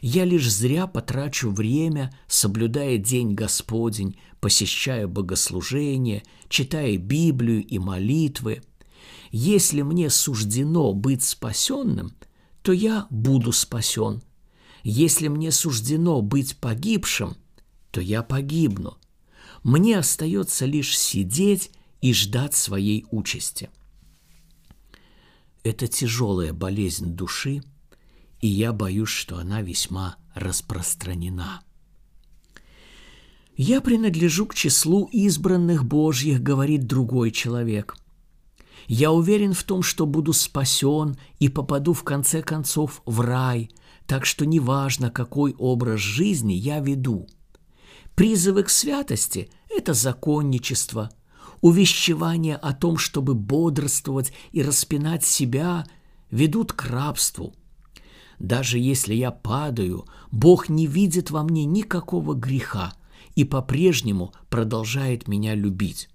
Я 0.00 0.24
лишь 0.24 0.50
зря 0.52 0.88
потрачу 0.88 1.50
время, 1.50 2.12
соблюдая 2.26 2.98
День 2.98 3.34
Господень, 3.34 4.18
посещая 4.40 5.06
богослужения, 5.06 6.24
читая 6.48 6.96
Библию 6.96 7.64
и 7.64 7.78
молитвы. 7.78 8.62
Если 9.30 9.82
мне 9.82 10.10
суждено 10.10 10.94
быть 10.94 11.22
спасенным, 11.22 12.16
то 12.62 12.72
я 12.72 13.06
буду 13.08 13.52
спасен. 13.52 14.20
Если 14.82 15.28
мне 15.28 15.50
суждено 15.50 16.22
быть 16.22 16.56
погибшим, 16.56 17.36
то 17.90 18.00
я 18.00 18.22
погибну. 18.22 18.96
Мне 19.62 19.98
остается 19.98 20.66
лишь 20.66 20.96
сидеть 20.96 21.70
и 22.00 22.12
ждать 22.12 22.54
своей 22.54 23.06
участи. 23.10 23.70
Это 25.64 25.88
тяжелая 25.88 26.52
болезнь 26.52 27.14
души, 27.14 27.62
и 28.40 28.46
я 28.46 28.72
боюсь, 28.72 29.08
что 29.08 29.38
она 29.38 29.62
весьма 29.62 30.16
распространена. 30.34 31.62
«Я 33.56 33.80
принадлежу 33.80 34.46
к 34.46 34.54
числу 34.54 35.06
избранных 35.06 35.84
Божьих»,— 35.84 36.40
говорит 36.42 36.86
другой 36.86 37.32
человек. 37.32 37.96
«Я 38.86 39.10
уверен 39.10 39.52
в 39.52 39.64
том, 39.64 39.82
что 39.82 40.06
буду 40.06 40.32
спасен 40.32 41.16
и 41.40 41.48
попаду 41.48 41.92
в 41.92 42.04
конце 42.04 42.40
концов 42.40 43.02
в 43.04 43.20
рай, 43.20 43.70
так 44.08 44.26
что 44.26 44.44
неважно, 44.44 45.12
какой 45.12 45.54
образ 45.56 46.00
жизни 46.00 46.54
я 46.54 46.80
веду. 46.80 47.28
Призывы 48.16 48.64
к 48.64 48.70
святости– 48.70 49.48
это 49.70 49.94
законничество, 49.94 51.10
увещевание 51.60 52.56
о 52.56 52.72
том, 52.72 52.98
чтобы 52.98 53.34
бодрствовать 53.34 54.32
и 54.50 54.62
распинать 54.62 55.24
себя, 55.24 55.86
ведут 56.32 56.72
к 56.72 56.86
рабству. 56.86 57.54
Даже 58.40 58.80
если 58.80 59.14
я 59.14 59.30
падаю, 59.30 60.06
Бог 60.32 60.68
не 60.68 60.88
видит 60.88 61.30
во 61.30 61.44
мне 61.44 61.64
никакого 61.64 62.34
греха– 62.34 62.94
и 63.38 63.44
по-прежнему 63.44 64.34
продолжает 64.50 65.28
меня 65.28 65.54
любить. 65.54 66.08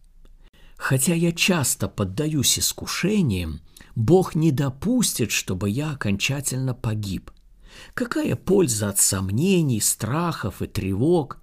Хотя 0.76 1.14
я 1.14 1.32
часто 1.32 1.88
поддаюсь 1.88 2.60
искушениям, 2.60 3.62
Бог 3.96 4.36
не 4.36 4.52
допустит, 4.52 5.32
чтобы 5.32 5.70
я 5.70 5.92
окончательно 5.92 6.74
погиб. 6.74 7.32
Какая 7.94 8.36
польза 8.36 8.90
от 8.90 9.00
сомнений, 9.00 9.82
страхов 9.82 10.62
и 10.62 10.68
тревог? 10.68 11.42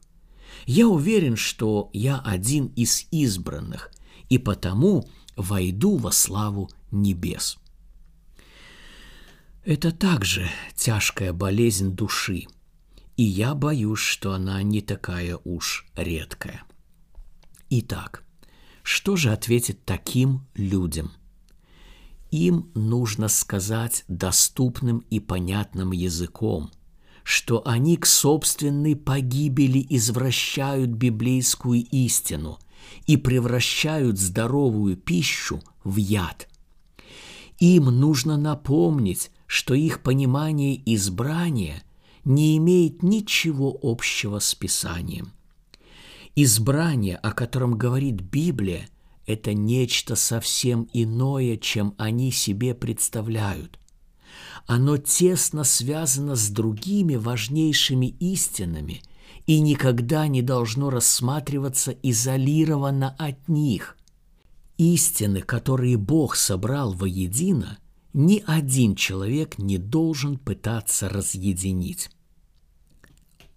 Я 0.67 0.89
уверен, 0.89 1.37
что 1.37 1.91
я 1.93 2.19
один 2.19 2.67
из 2.77 3.07
избранных, 3.11 3.91
и 4.29 4.39
потому 4.39 5.09
войду 5.37 5.97
во 5.97 6.13
славу 6.13 6.71
небес. 6.91 7.59
Это 9.65 9.93
также 9.93 10.51
тяжкая 10.75 11.33
болезнь 11.33 11.95
души– 11.95 12.47
и 13.21 13.23
я 13.23 13.55
боюсь, 13.55 13.99
что 13.99 14.33
она 14.33 14.63
не 14.63 14.81
такая 14.81 15.39
уж 15.45 15.85
редкая. 15.95 16.63
Итак, 17.69 18.25
что 18.83 19.15
же 19.17 19.31
ответить 19.31 19.85
таким 19.85 20.47
людям? 20.55 21.13
Им 22.31 22.71
нужно 22.75 23.29
сказать 23.29 24.05
доступным 24.09 24.99
и 25.11 25.21
понятным 25.21 25.93
языком, 25.93 26.71
что 27.25 27.67
они 27.67 27.97
к 27.97 28.07
собственной 28.07 28.95
погибели 28.97 29.85
извращают 29.89 30.91
библейскую 30.91 31.85
истину 31.91 32.59
и 33.07 33.17
превращают 33.17 34.19
здоровую 34.19 34.97
пищу 34.97 35.61
в 35.85 35.97
яд. 35.97 36.49
Им 37.59 37.87
нужно 37.87 38.37
напомнить, 38.37 39.31
что 39.47 39.75
их 39.75 40.03
понимание 40.03 40.81
избрания– 40.95 41.83
не 42.25 42.57
имеет 42.59 43.03
ничего 43.03 43.77
общего 43.83 44.39
с 44.39 44.55
Писанием. 44.55 45.33
Избрание, 46.37 47.17
о 47.17 47.33
котором 47.33 47.77
говорит 47.77 48.21
Библия, 48.21 48.89
это 49.33 49.55
нечто 49.55 50.17
совсем 50.17 50.89
иное, 50.93 51.57
чем 51.57 51.95
они 51.99 52.33
себе 52.33 52.75
представляют. 52.75 53.79
Оно 54.67 54.97
тесно 54.97 55.65
связано 55.65 56.37
с 56.37 56.49
другими 56.49 57.17
важнейшими 57.17 58.07
истинами 58.21 59.03
и 59.47 59.61
никогда 59.61 60.27
не 60.27 60.43
должно 60.43 60.91
рассматриваться 60.91 61.93
изолированно 62.03 63.15
от 63.19 63.49
них. 63.49 63.97
Истины, 64.77 65.41
которые 65.41 65.97
Бог 65.97 66.37
собрал 66.37 66.93
воедино– 66.93 67.79
ни 68.13 68.43
один 68.47 68.97
человек 68.97 69.59
не 69.59 69.79
должен 69.79 70.37
пытаться 70.37 71.09
разъединить. 71.09 72.11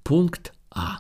Пункт 0.04 0.54
А. 0.70 1.00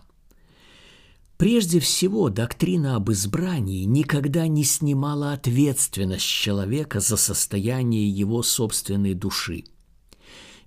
Прежде 1.43 1.81
всего, 1.81 2.29
доктрина 2.29 2.95
об 2.95 3.11
избрании 3.11 3.83
никогда 3.83 4.47
не 4.47 4.63
снимала 4.63 5.33
ответственность 5.33 6.25
человека 6.25 7.01
за 7.01 7.17
состояние 7.17 8.07
его 8.07 8.43
собственной 8.43 9.13
души. 9.13 9.65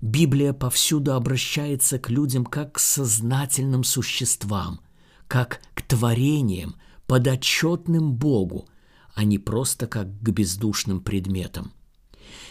Библия 0.02 0.52
повсюду 0.52 1.14
обращается 1.14 1.98
к 1.98 2.10
людям 2.10 2.44
как 2.44 2.74
к 2.74 2.78
сознательным 2.78 3.84
существам, 3.84 4.80
как 5.28 5.62
к 5.72 5.80
творениям, 5.80 6.76
подотчетным 7.06 8.12
Богу, 8.12 8.68
а 9.14 9.24
не 9.24 9.38
просто 9.38 9.86
как 9.86 10.08
к 10.20 10.28
бездушным 10.28 11.00
предметам. 11.00 11.72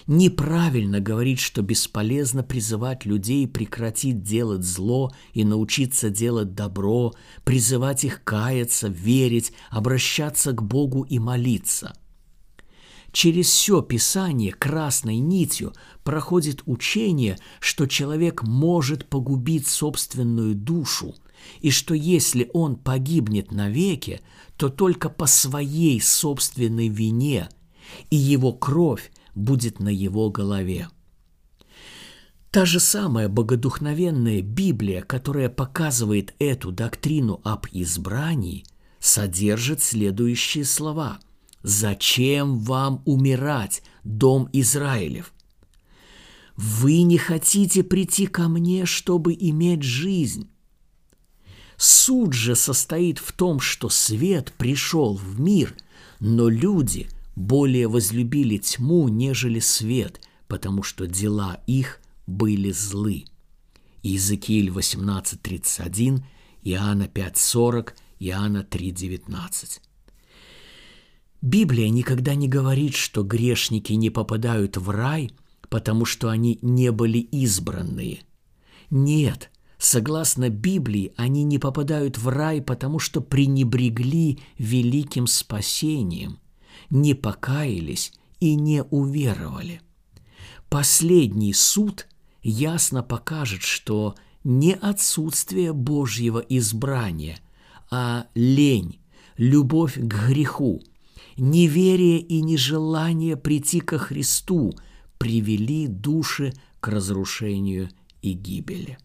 Неправильно 0.07 0.99
говорить, 0.99 1.39
что 1.39 1.63
бесполезно 1.63 2.43
призывать 2.43 3.05
людей 3.05 3.47
прекратить 3.47 4.21
делать 4.21 4.63
зло 4.63 5.11
и 5.33 5.43
научиться 5.43 6.11
делать 6.11 6.53
добро, 6.53 7.13
призывать 7.43 8.03
их 8.03 8.23
каяться, 8.23 8.87
верить, 8.87 9.51
обращаться 9.71 10.51
к 10.51 10.61
Богу 10.61 11.01
и 11.03 11.17
молиться. 11.17 11.93
Через 13.11 13.47
все 13.47 13.81
Писание 13.81 14.51
красной 14.51 15.17
нитью 15.17 15.73
проходит 16.03 16.61
учение, 16.65 17.39
что 17.59 17.87
человек 17.87 18.43
может 18.43 19.07
погубить 19.07 19.67
собственную 19.67 20.53
душу, 20.53 21.15
и 21.61 21.71
что 21.71 21.95
если 21.95 22.51
он 22.53 22.75
погибнет 22.75 23.51
навеки, 23.51 24.21
то 24.57 24.69
только 24.69 25.09
по 25.09 25.25
своей 25.25 25.99
собственной 25.99 26.89
вине, 26.89 27.49
и 28.11 28.17
его 28.17 28.53
кровь 28.53 29.11
будет 29.35 29.79
на 29.79 29.89
его 29.89 30.29
голове. 30.29 30.89
Та 32.51 32.65
же 32.65 32.79
самая 32.79 33.27
богодухновенная 33.27 34.41
Библия, 34.41 35.01
которая 35.01 35.49
показывает 35.49 36.33
эту 36.39 36.71
доктрину 36.71 37.41
об 37.43 37.67
избрании, 37.71 38.63
содержит 38.99 39.81
следующие 39.83 40.63
слова. 40.63 41.19
«Зачем 41.63 42.59
вам 42.59 43.01
умирать, 43.05 43.83
дом 44.03 44.47
Израилев? 44.53 45.33
Вы 46.55 47.01
не 47.01 47.17
хотите 47.17 47.83
прийти 47.83 48.27
ко 48.27 48.47
мне, 48.47 48.85
чтобы 48.85 49.33
иметь 49.33 49.83
жизнь. 49.83 50.49
Суд 51.77 52.33
же 52.33 52.55
состоит 52.55 53.17
в 53.17 53.33
том, 53.33 53.59
что 53.59 53.89
свет 53.89 54.53
пришел 54.57 55.15
в 55.15 55.39
мир, 55.39 55.75
но 56.19 56.47
люди 56.47 57.09
более 57.35 57.87
возлюбили 57.87 58.57
тьму, 58.57 59.07
нежели 59.09 59.59
свет, 59.59 60.21
потому 60.47 60.83
что 60.83 61.07
дела 61.07 61.61
их 61.67 62.01
были 62.27 62.71
злы. 62.71 63.25
Иезекииль 64.03 64.69
18.31, 64.69 66.23
Иоанна 66.63 67.03
5.40, 67.03 67.93
Иоанна 68.19 68.67
3.19. 68.69 69.79
Библия 71.41 71.89
никогда 71.89 72.33
не 72.33 72.47
говорит, 72.47 72.95
что 72.95 73.23
грешники 73.23 73.93
не 73.93 74.09
попадают 74.09 74.77
в 74.77 74.89
рай, 74.89 75.31
потому 75.69 76.05
что 76.05 76.29
они 76.29 76.57
не 76.61 76.91
были 76.91 77.19
избранные. 77.19 78.21
Нет, 78.89 79.51
согласно 79.77 80.49
Библии, 80.49 81.13
они 81.17 81.43
не 81.43 81.59
попадают 81.59 82.17
в 82.17 82.27
рай, 82.29 82.61
потому 82.61 82.99
что 82.99 83.21
пренебрегли 83.21 84.39
великим 84.57 85.27
спасением, 85.27 86.39
не 86.89 87.13
покаялись 87.13 88.13
и 88.39 88.55
не 88.55 88.83
уверовали. 88.83 89.81
Последний 90.69 91.53
суд 91.53 92.07
ясно 92.41 93.03
покажет, 93.03 93.61
что 93.61 94.15
не 94.43 94.73
отсутствие 94.73 95.73
Божьего 95.73 96.39
избрания, 96.39 97.39
а 97.89 98.27
лень, 98.35 98.99
любовь 99.37 99.95
к 99.95 100.27
греху– 100.27 100.81
неверие 101.37 102.19
и 102.19 102.41
нежелание 102.41 103.35
прийти 103.35 103.79
ко 103.79 103.97
Христу 103.97 104.73
привели 105.17 105.87
души 105.87 106.53
к 106.79 106.87
разрушению 106.87 107.89
и 108.21 108.33
гибели. 108.33 108.97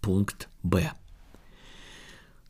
Пункт 0.00 0.48
Б. 0.62 0.92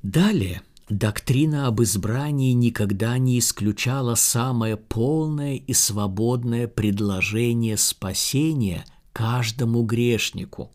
Далее 0.03 0.62
доктрина 0.90 1.66
об 1.66 1.83
избрании 1.83 2.53
никогда 2.53 3.16
не 3.18 3.38
исключала 3.38 4.14
самое 4.14 4.76
полное 4.76 5.55
и 5.55 5.72
свободное 5.72 6.68
предложение 6.68 7.76
спасения 7.76 8.85
каждому 9.12 9.83
грешнику. 9.85 10.72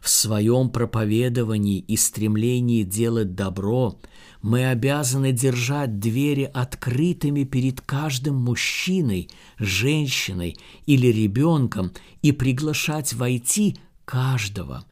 В 0.00 0.08
своем 0.08 0.70
проповедовании 0.70 1.80
и 1.80 1.96
стремлении 1.96 2.84
делать 2.84 3.34
добро 3.34 3.98
мы 4.42 4.68
обязаны 4.68 5.32
держать 5.32 5.98
двери 5.98 6.48
открытыми 6.52 7.42
перед 7.44 7.80
каждым 7.80 8.36
мужчиной, 8.36 9.28
женщиной 9.58 10.56
или 10.86 11.08
ребенком 11.08 11.92
и 12.22 12.30
приглашать 12.30 13.12
войти 13.12 13.76
каждого. 14.04 14.84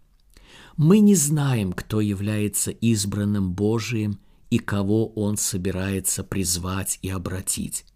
Мы 0.76 0.98
не 1.00 1.14
знаем, 1.14 1.72
кто 1.72 2.00
является 2.00 2.70
избранным 2.70 3.52
Божиим 3.52 4.18
и 4.50 4.58
кого 4.58 5.08
Он 5.08 5.38
собирается 5.38 6.22
призвать 6.22 6.98
и 7.00 7.08
обратить. 7.08 7.86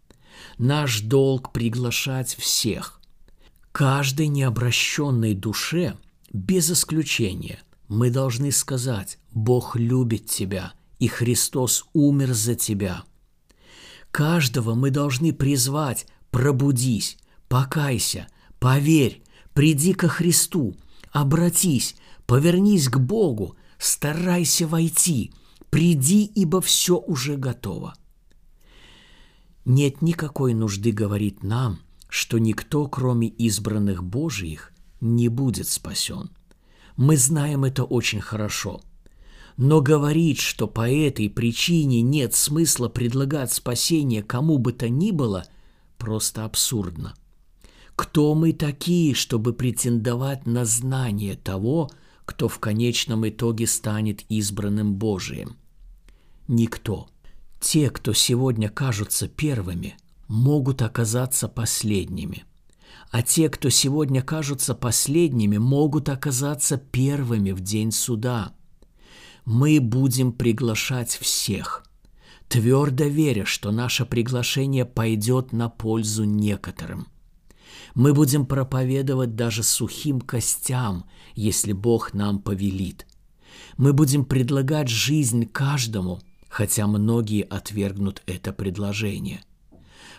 Наш 0.56 1.00
долг 1.00 1.52
приглашать 1.52 2.34
всех. 2.34 3.00
Каждой 3.72 4.28
необращенной 4.28 5.34
душе, 5.34 5.96
без 6.32 6.70
исключения, 6.70 7.60
мы 7.88 8.10
должны 8.10 8.50
сказать 8.50 9.18
«Бог 9.32 9.76
любит 9.76 10.26
тебя», 10.26 10.72
и 10.98 11.08
Христос 11.08 11.84
умер 11.92 12.32
за 12.32 12.54
тебя. 12.54 13.04
Каждого 14.10 14.74
мы 14.74 14.90
должны 14.90 15.32
призвать 15.32 16.06
«пробудись», 16.30 17.18
«покайся», 17.48 18.28
«поверь», 18.58 19.22
«приди 19.52 19.92
ко 19.92 20.08
Христу», 20.08 20.76
«обратись», 21.12 21.94
«повернись 22.30 22.88
к 22.88 22.96
Богу», 22.96 23.56
«старайся 23.76 24.64
войти», 24.68 25.32
«приди, 25.68 26.24
ибо 26.24 26.60
все 26.60 26.96
уже 26.96 27.36
готово». 27.36 27.94
Нет 29.64 30.00
никакой 30.00 30.54
нужды 30.54 30.92
говорить 30.92 31.42
нам, 31.42 31.80
что 32.08 32.38
никто, 32.38 32.86
кроме 32.86 33.26
избранных 33.26 34.04
Божиих, 34.04 34.72
не 35.00 35.26
будет 35.26 35.66
спасен. 35.66 36.30
Мы 36.96 37.16
знаем 37.16 37.64
это 37.64 37.82
очень 37.82 38.20
хорошо– 38.20 38.80
но 39.56 39.82
говорить, 39.82 40.38
что 40.38 40.68
по 40.68 40.88
этой 40.88 41.28
причине 41.28 42.00
нет 42.00 42.32
смысла 42.32 42.88
предлагать 42.88 43.52
спасение 43.52 44.22
кому 44.22 44.56
бы 44.56 44.72
то 44.72 44.88
ни 44.88 45.10
было, 45.10 45.44
просто 45.98 46.44
абсурдно. 46.44 47.14
Кто 47.94 48.34
мы 48.34 48.54
такие, 48.54 49.14
чтобы 49.14 49.52
претендовать 49.52 50.46
на 50.46 50.64
знание 50.64 51.34
того, 51.34 51.90
кто 52.30 52.48
в 52.48 52.58
конечном 52.58 53.28
итоге 53.28 53.66
станет 53.66 54.22
избранным 54.28 54.94
Божиим? 54.94 55.56
Никто. 56.48 57.08
Те, 57.60 57.90
кто 57.90 58.12
сегодня 58.12 58.68
кажутся 58.68 59.28
первыми, 59.28 59.96
могут 60.26 60.82
оказаться 60.82 61.48
последними. 61.48 62.44
А 63.10 63.22
те, 63.22 63.48
кто 63.48 63.68
сегодня 63.68 64.22
кажутся 64.22 64.74
последними, 64.74 65.58
могут 65.58 66.08
оказаться 66.08 66.78
первыми 66.78 67.50
в 67.50 67.60
день 67.60 67.92
суда– 67.92 68.52
мы 69.44 69.80
будем 69.80 70.32
приглашать 70.32 71.10
всех, 71.10 71.84
твердо 72.48 73.04
веря, 73.04 73.44
что 73.44 73.72
наше 73.72 74.04
приглашение 74.04 74.84
пойдет 74.84 75.52
на 75.52 75.68
пользу 75.68 76.24
некоторым. 76.24 77.08
Мы 77.94 78.14
будем 78.14 78.46
проповедовать 78.46 79.34
даже 79.34 79.62
сухим 79.62 80.20
костям, 80.20 81.04
если 81.34 81.72
Бог 81.72 82.14
нам 82.14 82.40
повелит. 82.40 83.06
Мы 83.76 83.92
будем 83.92 84.24
предлагать 84.24 84.88
жизнь 84.88 85.46
каждому, 85.46 86.20
хотя 86.48 86.86
многие 86.86 87.42
отвергнут 87.42 88.22
это 88.26 88.52
предложение. 88.52 89.42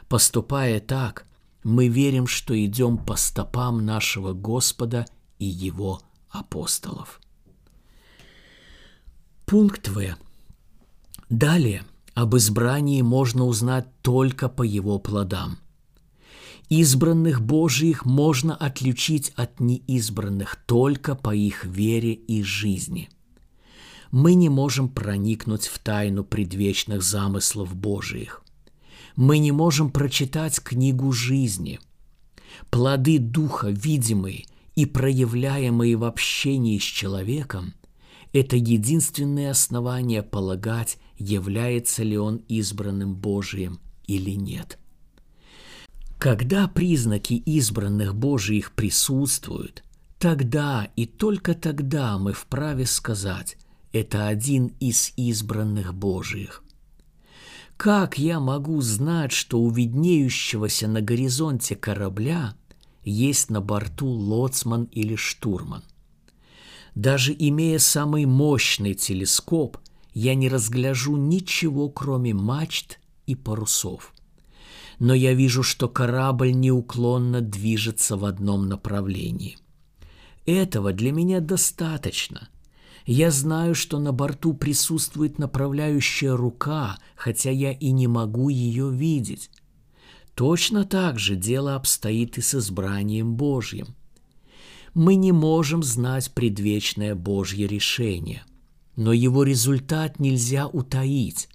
Поступая 0.08 0.80
так, 0.80 1.26
мы 1.64 1.88
верим, 1.88 2.28
что 2.28 2.54
идем 2.66 2.98
по 2.98 3.16
стопам 3.16 3.86
нашего 3.86 4.34
Господа 4.34 5.06
и 5.40 5.46
Его 5.46 6.02
апостолов. 6.30 7.22
Пункт 9.46 9.90
В. 9.90 10.16
Далее 11.30 11.84
об 12.14 12.36
избрании 12.36 13.02
можно 13.02 13.46
узнать 13.46 13.88
только 14.02 14.50
по 14.50 14.64
его 14.64 15.00
плодам. 15.00 15.58
Избранных 16.72 17.42
Божиих 17.42 18.06
можно 18.06 18.56
отличить 18.56 19.34
от 19.36 19.60
неизбранных 19.60 20.56
только 20.66 21.16
по 21.16 21.36
их 21.36 21.66
вере 21.66 22.14
и 22.14 22.44
жизни. 22.44 23.10
Мы 24.10 24.36
не 24.36 24.48
можем 24.48 24.88
проникнуть 24.88 25.68
в 25.68 25.80
тайну 25.80 26.24
предвечных 26.24 27.04
замыслов 27.04 27.76
Божиих. 27.76 28.42
Мы 29.18 29.40
не 29.40 29.52
можем 29.52 29.92
прочитать 29.92 30.62
книгу 30.62 31.12
жизни. 31.12 31.82
Плоды 32.70 33.20
Духа, 33.20 33.68
видимые 33.68 34.46
и 34.74 34.86
проявляемые 34.86 35.98
в 35.98 36.06
общении 36.06 36.80
с 36.80 36.84
человеком– 36.84 37.74
это 38.32 38.56
единственное 38.56 39.52
основание 39.52 40.24
полагать, 40.24 41.00
является 41.18 42.04
ли 42.04 42.18
он 42.18 42.38
избранным 42.48 43.14
Божиим 43.14 43.82
или 44.08 44.32
нет. 44.32 44.81
Когда 46.22 46.68
признаки 46.68 47.34
избранных 47.34 48.14
Божиих 48.14 48.74
присутствуют, 48.74 49.84
тогда 50.20 50.88
и 50.96 51.08
только 51.08 51.56
тогда 51.56 52.20
мы 52.20 52.34
вправе 52.34 52.86
сказать, 52.86 53.58
это 53.92 54.28
один 54.28 54.68
из 54.80 55.14
избранных 55.18 55.96
Божиих. 55.96 56.64
Как 57.76 58.20
я 58.20 58.40
могу 58.40 58.80
знать, 58.82 59.32
что 59.32 59.60
у 59.60 59.72
виднеющегося 59.72 60.88
на 60.88 61.02
горизонте 61.02 61.76
корабля 61.76 62.54
есть 63.04 63.50
на 63.50 63.60
борту 63.60 64.06
лоцман 64.06 64.84
или 64.92 65.16
штурман? 65.16 65.82
Даже 66.94 67.36
имея 67.36 67.80
самый 67.80 68.28
мощный 68.28 68.94
телескоп, 68.94 69.80
я 70.14 70.36
не 70.36 70.50
разгляжу 70.50 71.18
ничего, 71.18 71.90
кроме 71.90 72.36
мачт 72.36 73.00
и 73.26 73.34
парусов. 73.34 74.14
Но 75.02 75.16
я 75.16 75.34
вижу, 75.34 75.64
что 75.64 75.90
корабль 75.90 76.52
неуклонно 76.54 77.42
движется 77.42 78.18
в 78.18 78.26
одном 78.26 78.70
направлении. 78.70 79.58
Этого 80.46 80.94
для 80.94 81.12
меня 81.12 81.40
достаточно. 81.40 82.50
Я 83.08 83.32
знаю, 83.32 83.74
что 83.74 83.98
на 83.98 84.12
борту 84.14 84.54
присутствует 84.54 85.40
направляющая 85.40 86.36
рука, 86.36 87.00
хотя 87.16 87.50
я 87.50 87.72
и 87.72 87.90
не 87.92 88.06
могу 88.06 88.50
ее 88.50 88.92
видеть. 88.92 89.50
Точно 90.36 90.86
так 90.86 91.18
же 91.18 91.36
дело 91.36 91.76
обстоит 91.76 92.38
и 92.38 92.42
с 92.42 92.54
избранием 92.54 93.34
Божьим– 93.36 93.88
мы 94.94 95.16
не 95.16 95.32
можем 95.32 95.84
знать 95.84 96.32
предвечное 96.34 97.16
Божье 97.16 97.66
решение, 97.68 98.44
но 98.96 99.14
его 99.14 99.44
результат 99.44 100.20
нельзя 100.20 100.68
утаить. 100.68 101.48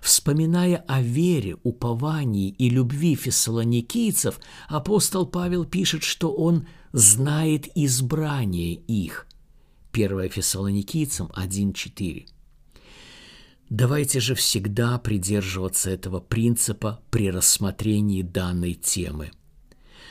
Вспоминая 0.00 0.76
о 0.88 1.02
вере, 1.02 1.56
уповании 1.62 2.50
и 2.50 2.70
любви 2.70 3.14
фессалоникийцев, 3.14 4.38
апостол 4.68 5.26
Павел 5.26 5.64
пишет, 5.64 6.02
что 6.02 6.32
он 6.32 6.66
знает 6.92 7.68
избрание 7.74 8.74
их. 8.74 9.26
1 9.92 10.28
Фессалоникийцам 10.30 11.28
1.4. 11.34 12.26
Давайте 13.70 14.20
же 14.20 14.34
всегда 14.34 14.98
придерживаться 14.98 15.90
этого 15.90 16.20
принципа 16.20 17.00
при 17.10 17.30
рассмотрении 17.30 18.22
данной 18.22 18.74
темы– 18.74 19.30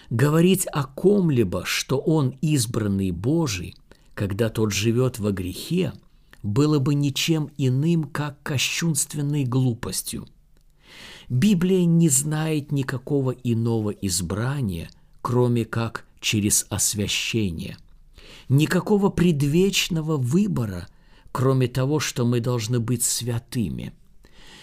Говорить 0.09 0.65
о 0.71 0.85
ком-либо, 0.85 1.65
что 1.65 1.97
он 1.97 2.37
избранный 2.41 3.11
Божий, 3.11 3.75
когда 4.13 4.49
тот 4.49 4.71
живет 4.71 5.19
во 5.19 5.31
грехе, 5.31 5.91
было 6.47 6.79
бы 6.79 6.95
ничем 6.95 7.49
иным, 7.57 8.05
как 8.05 8.41
кощунственной 8.41 9.43
глупостью. 9.43 10.25
Библия 11.29 11.85
не 11.85 12.09
знает 12.09 12.71
никакого 12.71 13.31
иного 13.31 13.91
избрания, 13.91 14.89
кроме 15.21 15.65
как 15.65 16.05
через 16.21 16.65
освящение. 16.69 17.77
Никакого 18.47 19.09
предвечного 19.09 20.15
выбора, 20.15 20.87
кроме 21.31 21.67
того, 21.67 21.99
что 21.99 22.25
мы 22.25 22.39
должны 22.39 22.79
быть 22.79 23.03
святыми. 23.03 23.93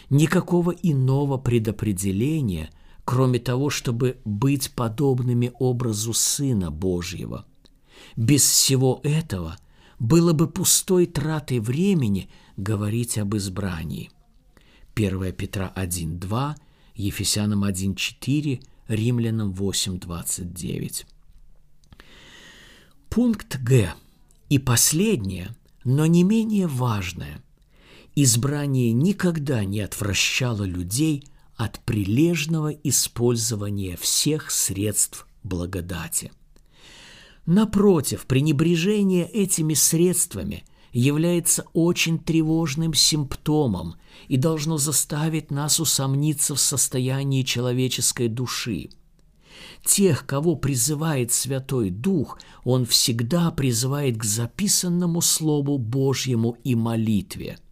Никакого 0.08 0.70
иного 0.70 1.38
предопределения– 1.38 2.70
кроме 3.04 3.38
того, 3.38 3.70
чтобы 3.70 4.16
быть 4.24 4.70
подобными 4.72 5.52
образу 5.58 6.12
Сына 6.14 6.70
Божьего. 6.70 7.44
Без 8.16 8.42
всего 8.42 9.00
этого 9.02 9.56
было 9.98 10.32
бы 10.32 10.48
пустой 10.48 11.06
тратой 11.06 11.60
времени 11.60 12.30
говорить 12.56 13.18
об 13.18 13.36
избрании. 13.36 14.10
1 14.94 15.32
Петра 15.32 15.72
1.2, 15.74 16.54
Ефесянам 16.94 17.64
1.4, 17.64 18.62
Римлянам 18.88 19.52
8.29. 19.52 21.06
Пункт 23.08 23.58
Г. 23.62 23.94
И 24.48 24.58
последнее, 24.58 25.54
но 25.84 26.06
не 26.06 26.22
менее 26.22 26.66
важное. 26.66 27.42
Избрание 28.14 28.92
никогда 28.92 29.64
не 29.64 29.80
отвращало 29.80 30.64
людей– 30.64 31.24
от 31.56 31.80
прилежного 31.80 32.70
использования 32.70 33.96
всех 33.96 34.50
средств 34.50 35.26
благодати. 35.42 36.32
Напротив, 37.46 38.26
пренебрежение 38.26 39.26
этими 39.26 39.74
средствами 39.74 40.64
является 40.92 41.64
очень 41.72 42.18
тревожным 42.18 42.94
симптомом 42.94 43.96
и 44.28 44.36
должно 44.36 44.78
заставить 44.78 45.50
нас 45.50 45.80
усомниться 45.80 46.54
в 46.54 46.60
состоянии 46.60 47.42
человеческой 47.42 48.28
души. 48.28 48.90
Тех, 49.84 50.24
кого 50.26 50.56
призывает 50.56 51.32
Святой 51.32 51.90
Дух, 51.90 52.38
Он 52.64 52.86
всегда 52.86 53.50
призывает 53.50 54.16
к 54.16 54.24
записанному 54.24 55.20
Слову 55.20 55.78
Божьему 55.78 56.56
и 56.64 56.74
молитве– 56.74 57.58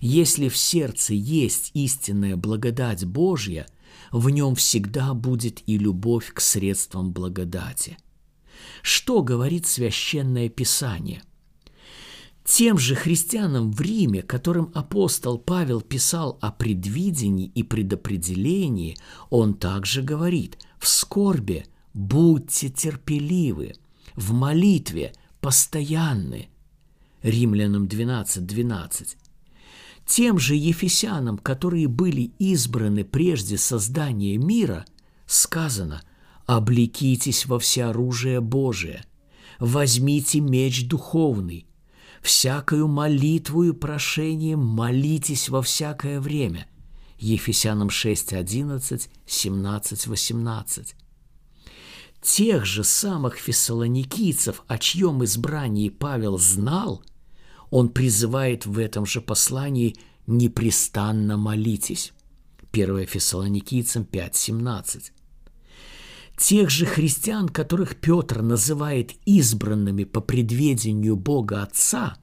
если 0.00 0.48
в 0.48 0.56
сердце 0.56 1.14
есть 1.14 1.70
истинная 1.74 2.36
благодать 2.36 3.04
Божья, 3.04 3.66
в 4.10 4.30
нем 4.30 4.54
всегда 4.54 5.14
будет 5.14 5.62
и 5.66 5.78
любовь 5.78 6.32
к 6.32 6.40
средствам 6.40 7.12
благодати. 7.12 7.98
Что 8.82 9.22
говорит 9.22 9.66
священное 9.66 10.48
писание? 10.48 11.22
Тем 12.44 12.78
же 12.78 12.94
христианам 12.94 13.72
в 13.72 13.80
Риме, 13.80 14.22
которым 14.22 14.72
апостол 14.74 15.36
Павел 15.36 15.82
писал 15.82 16.38
о 16.40 16.50
предвидении 16.50 17.52
и 17.54 17.62
предопределении, 17.62 18.96
он 19.28 19.52
также 19.52 20.00
говорит 20.00 20.58
«в 20.78 20.88
скорбе 20.88 21.66
будьте 21.92 22.70
терпеливы, 22.70 23.74
в 24.16 24.32
молитве 24.32 25.12
постоянны». 25.42 26.48
Римлянам 27.22 27.86
12, 27.86 28.46
12. 28.46 29.16
Тем 30.06 30.38
же 30.38 30.54
ефесянам, 30.54 31.36
которые 31.36 31.86
были 31.86 32.32
избраны 32.38 33.04
прежде 33.04 33.58
создания 33.58 34.38
мира, 34.38 34.86
сказано 35.26 36.00
«Облекитесь 36.48 37.46
во 37.46 37.60
всеоружие 37.60 38.40
Божие, 38.40 39.04
возьмите 39.60 40.40
меч 40.40 40.88
духовный, 40.88 41.66
всякою 42.22 42.88
молитву 42.88 43.62
и 43.62 43.72
прошением 43.72 44.58
молитесь 44.58 45.48
во 45.48 45.62
всякое 45.62 46.20
время». 46.20 46.66
Ефесянам 47.18 47.90
6, 47.90 48.32
11, 48.32 49.08
17, 49.26 50.06
18. 50.08 50.94
Тех 52.20 52.64
же 52.64 52.82
самых 52.82 53.36
фессалоникийцев, 53.36 54.64
о 54.66 54.78
чьем 54.78 55.22
избрании 55.22 55.88
Павел 55.88 56.38
знал– 56.38 57.04
он 57.70 57.90
призывает 57.90 58.66
в 58.66 58.78
этом 58.78 59.04
же 59.06 59.20
послании 59.20 59.96
«непрестанно 60.26 61.36
молитесь». 61.36 62.12
1 62.72 63.06
Фессалоникийцам 63.06 64.06
5.17. 64.10 65.10
Тех 66.38 66.70
же 66.70 66.86
христиан, 66.86 67.48
которых 67.48 67.96
Петр 67.96 68.42
называет 68.42 69.12
избранными 69.26 70.04
по 70.04 70.20
предведению 70.20 71.16
Бога 71.16 71.64
Отца, 71.64 72.16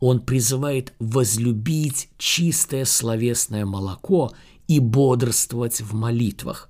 он 0.00 0.20
призывает 0.20 0.94
возлюбить 0.98 2.08
чистое 2.18 2.84
словесное 2.84 3.64
молоко 3.64 4.32
и 4.66 4.80
бодрствовать 4.80 5.80
в 5.80 5.94
молитвах. 5.94 6.68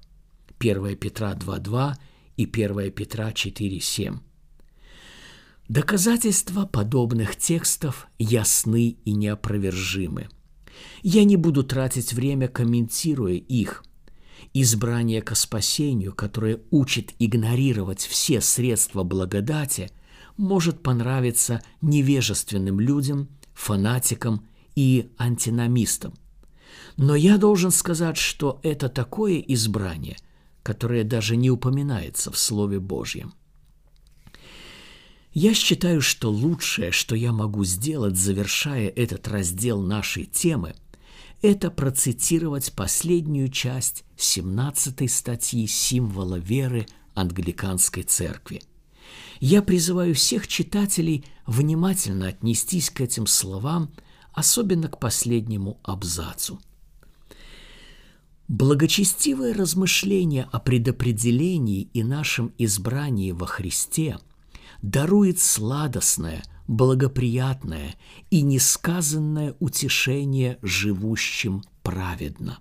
1 0.58 0.96
Петра 0.96 1.32
2.2 1.32 1.94
и 2.36 2.44
1 2.44 2.92
Петра 2.92 3.30
4.7. 3.30 4.18
Доказательства 5.68 6.66
подобных 6.66 7.36
текстов 7.36 8.06
ясны 8.18 8.90
и 9.02 9.12
неопровержимы. 9.12 10.28
Я 11.02 11.24
не 11.24 11.36
буду 11.36 11.64
тратить 11.64 12.12
время, 12.12 12.48
комментируя 12.48 13.34
их. 13.34 13.82
Избрание 14.58 15.20
ко 15.20 15.34
спасению, 15.34 16.14
которое 16.14 16.62
учит 16.70 17.12
игнорировать 17.18 18.00
все 18.00 18.40
средства 18.40 19.02
благодати, 19.02 19.90
может 20.38 20.82
понравиться 20.82 21.60
невежественным 21.82 22.80
людям, 22.80 23.28
фанатикам 23.52 24.46
и 24.74 25.10
антиномистам. 25.18 26.14
Но 26.96 27.14
я 27.14 27.36
должен 27.36 27.70
сказать, 27.70 28.16
что 28.16 28.58
это 28.62 28.88
такое 28.88 29.40
избрание, 29.40 30.16
которое 30.62 31.04
даже 31.04 31.36
не 31.36 31.50
упоминается 31.50 32.30
в 32.30 32.38
Слове 32.38 32.80
Божьем– 32.80 33.34
я 35.38 35.52
считаю, 35.52 36.00
что 36.00 36.30
лучшее, 36.30 36.92
что 36.92 37.14
я 37.14 37.30
могу 37.30 37.62
сделать, 37.62 38.16
завершая 38.16 38.88
этот 38.88 39.28
раздел 39.28 39.82
нашей 39.82 40.24
темы, 40.24 40.74
это 41.42 41.70
процитировать 41.70 42.72
последнюю 42.72 43.48
часть 43.48 44.04
17 44.16 45.10
статьи 45.10 45.66
символа 45.66 46.36
веры 46.36 46.86
англиканской 47.14 48.02
церкви. 48.02 48.62
Я 49.40 49.62
призываю 49.62 50.14
всех 50.14 50.48
читателей 50.48 51.24
внимательно 51.46 52.28
отнестись 52.28 52.90
к 52.90 53.00
этим 53.00 53.26
словам, 53.26 53.92
особенно 54.32 54.88
к 54.88 54.98
последнему 54.98 55.78
абзацу. 55.82 56.60
Благочестивое 58.48 59.54
размышление 59.54 60.48
о 60.52 60.60
предопределении 60.60 61.82
и 61.92 62.02
нашем 62.02 62.52
избрании 62.58 63.32
во 63.32 63.46
Христе– 63.46 64.18
дарует 64.82 65.40
сладостное, 65.40 66.42
благоприятное 66.68 67.94
и 68.30 68.42
несказанное 68.42 69.54
утешение 69.60 70.58
живущим 70.62 71.62
праведно. 71.82 72.58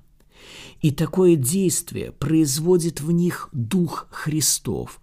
И 0.81 0.91
такое 0.91 1.35
действие 1.35 2.11
производит 2.11 3.01
в 3.01 3.11
них 3.11 3.49
Дух 3.51 4.07
Христов, 4.11 4.99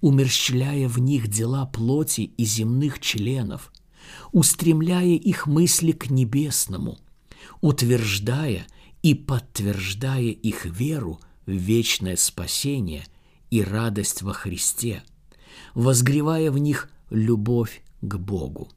умерщвляя 0.00 0.88
в 0.88 0.98
них 0.98 1.28
дела 1.28 1.66
плоти 1.66 2.22
и 2.22 2.44
земных 2.44 3.00
членов, 3.00 3.72
устремляя 4.32 5.04
их 5.04 5.46
мысли 5.46 5.92
к 5.92 6.10
небесному, 6.10 6.98
утверждая 7.60 8.66
и 9.02 9.14
подтверждая 9.14 10.22
их 10.22 10.64
веру 10.64 11.20
в 11.44 11.50
вечное 11.50 12.16
спасение 12.16 13.04
и 13.50 13.62
радость 13.62 14.22
во 14.22 14.32
Христе– 14.32 15.02
возгревая 15.74 16.50
в 16.50 16.58
них 16.58 16.90
любовь 17.10 17.82
к 18.00 18.16
Богу. 18.16 18.68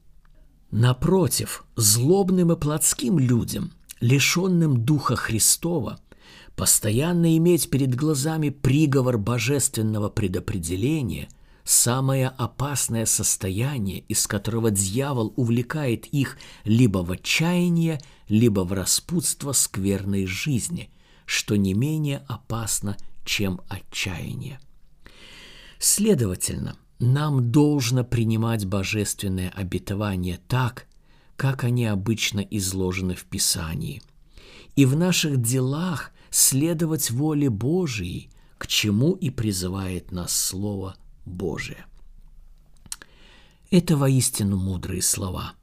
Напротив, 0.70 1.64
злобным 1.76 2.52
и 2.52 2.56
плотским 2.56 3.18
людям, 3.18 3.72
лишенным 4.00 4.84
Духа 4.84 5.16
Христова, 5.16 5.98
постоянно 6.56 7.36
иметь 7.36 7.70
перед 7.70 7.94
глазами 7.94 8.50
приговор 8.50 9.18
божественного 9.18 10.08
предопределения– 10.08 11.28
самое 11.70 12.28
опасное 12.28 13.06
состояние, 13.06 14.00
из 14.08 14.26
которого 14.26 14.70
дьявол 14.70 15.32
увлекает 15.36 16.06
их 16.06 16.36
либо 16.64 16.98
в 16.98 17.12
отчаяние, 17.12 18.00
либо 18.28 18.60
в 18.60 18.72
распутство 18.72 19.52
скверной 19.52 20.26
жизни, 20.26 20.90
что 21.26 21.56
не 21.56 21.74
менее 21.74 22.24
опасно, 22.28 22.96
чем 23.24 23.60
отчаяние. 23.68 24.60
Следовательно, 25.78 26.76
нам 27.00 27.50
должно 27.50 28.04
принимать 28.04 28.66
божественное 28.66 29.50
обетование 29.50 30.38
так, 30.46 30.86
как 31.36 31.64
они 31.64 31.86
обычно 31.86 32.40
изложены 32.40 33.14
в 33.14 33.24
Писании, 33.24 34.02
и 34.76 34.84
в 34.84 34.96
наших 34.96 35.40
делах 35.40 36.12
следовать 36.30 37.10
воле 37.10 37.48
Божией, 37.48 38.30
к 38.58 38.66
чему 38.66 39.12
и 39.12 39.30
призывает 39.30 40.12
нас 40.12 40.36
Слово 40.36 40.94
Божие. 41.24 41.86
Это 43.70 43.96
воистину 43.96 44.58
мудрые 44.58 45.00
слова. 45.00 45.54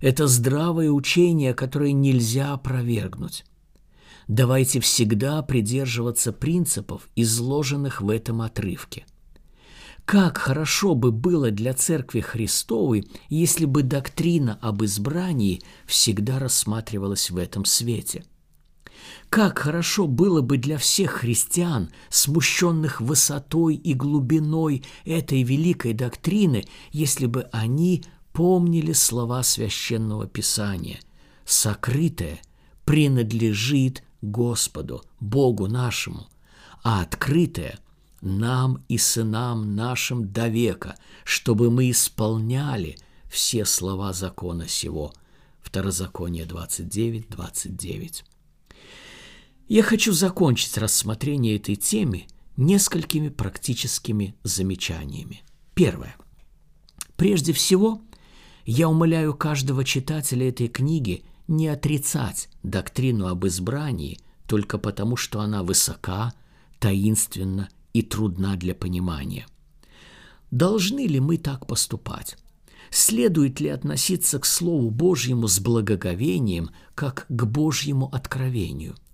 Это 0.00 0.26
здравое 0.26 0.90
учение, 0.90 1.54
которое 1.54 1.92
нельзя 1.92 2.52
опровергнуть. 2.52 3.44
Давайте 4.26 4.80
всегда 4.80 5.40
придерживаться 5.42 6.32
принципов, 6.32 7.08
изложенных 7.14 8.00
в 8.00 8.10
этом 8.10 8.42
отрывке. 8.42 9.06
Как 10.06 10.38
хорошо 10.38 10.94
бы 10.94 11.12
было 11.12 11.50
для 11.50 11.74
Церкви 11.74 12.20
Христовой, 12.20 13.06
если 13.28 13.66
бы 13.66 13.82
доктрина 13.82 14.58
об 14.62 14.82
избрании 14.84 15.60
всегда 15.84 16.38
рассматривалась 16.38 17.30
в 17.30 17.36
этом 17.36 17.66
свете– 17.66 18.24
как 19.28 19.58
хорошо 19.58 20.06
было 20.06 20.40
бы 20.40 20.56
для 20.56 20.78
всех 20.78 21.10
христиан, 21.12 21.90
смущенных 22.08 23.00
высотой 23.00 23.74
и 23.74 23.92
глубиной 23.92 24.84
этой 25.04 25.42
великой 25.42 25.92
доктрины, 25.92 26.64
если 26.92 27.26
бы 27.26 27.42
они 27.52 28.04
помнили 28.32 28.92
слова 28.92 29.42
священного 29.42 30.26
писания. 30.26 31.00
Сокрытое 31.44 32.38
принадлежит 32.84 34.04
Господу, 34.22 35.02
Богу 35.20 35.66
нашему, 35.66 36.28
а 36.82 37.02
открытое 37.02 37.78
нам 38.20 38.84
и 38.88 38.98
сынам 38.98 39.74
нашим 39.74 40.32
до 40.32 40.48
века, 40.48 40.96
чтобы 41.24 41.70
мы 41.70 41.90
исполняли 41.90 42.98
все 43.28 43.64
слова 43.64 44.12
закона 44.12 44.68
сего. 44.68 45.12
Второзаконие 45.60 46.46
29, 46.46 47.28
29. 47.28 48.24
Я 49.68 49.82
хочу 49.82 50.12
закончить 50.12 50.78
рассмотрение 50.78 51.56
этой 51.56 51.74
темы 51.74 52.26
несколькими 52.56 53.28
практическими 53.28 54.34
замечаниями. 54.44 55.42
Первое. 55.74 56.16
Прежде 57.16 57.52
всего, 57.52 58.00
я 58.64 58.88
умоляю 58.88 59.34
каждого 59.34 59.84
читателя 59.84 60.48
этой 60.48 60.68
книги 60.68 61.24
не 61.48 61.68
отрицать 61.68 62.48
доктрину 62.62 63.26
об 63.26 63.46
избрании 63.46 64.18
только 64.46 64.78
потому, 64.78 65.16
что 65.16 65.40
она 65.40 65.62
высока, 65.62 66.32
таинственна 66.78 67.68
и 67.98 68.02
трудна 68.02 68.56
для 68.56 68.74
понимания. 68.74 69.46
Должны 70.50 71.06
ли 71.06 71.20
мы 71.20 71.38
так 71.38 71.66
поступать? 71.66 72.36
Следует 72.90 73.60
ли 73.60 73.68
относиться 73.68 74.38
к 74.38 74.46
Слову 74.46 74.90
Божьему 74.90 75.48
с 75.48 75.58
благоговением, 75.58 76.70
как 76.94 77.26
к 77.28 77.44
Божьему 77.44 78.08
откровению– 78.12 78.94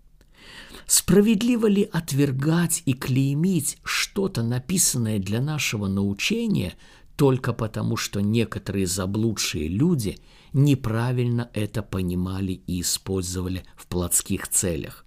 Справедливо 0.87 1.69
ли 1.69 1.89
отвергать 1.91 2.83
и 2.85 2.93
клеймить 2.93 3.79
что-то, 3.83 4.43
написанное 4.43 5.19
для 5.19 5.41
нашего 5.41 5.87
научения, 5.87 6.75
только 7.17 7.53
потому, 7.53 7.97
что 7.97 8.21
некоторые 8.21 8.87
заблудшие 8.87 9.69
люди 9.69 10.19
неправильно 10.53 11.49
это 11.55 11.83
понимали 11.83 12.61
и 12.67 12.81
использовали 12.81 13.65
в 13.77 13.87
плотских 13.87 14.49
целях? 14.49 15.07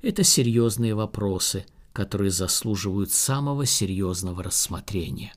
Это 0.00 0.24
серьезные 0.24 0.94
вопросы, 0.94 1.66
которые 1.92 2.30
заслуживают 2.30 3.10
самого 3.10 3.66
серьезного 3.66 4.42
рассмотрения. 4.42 5.34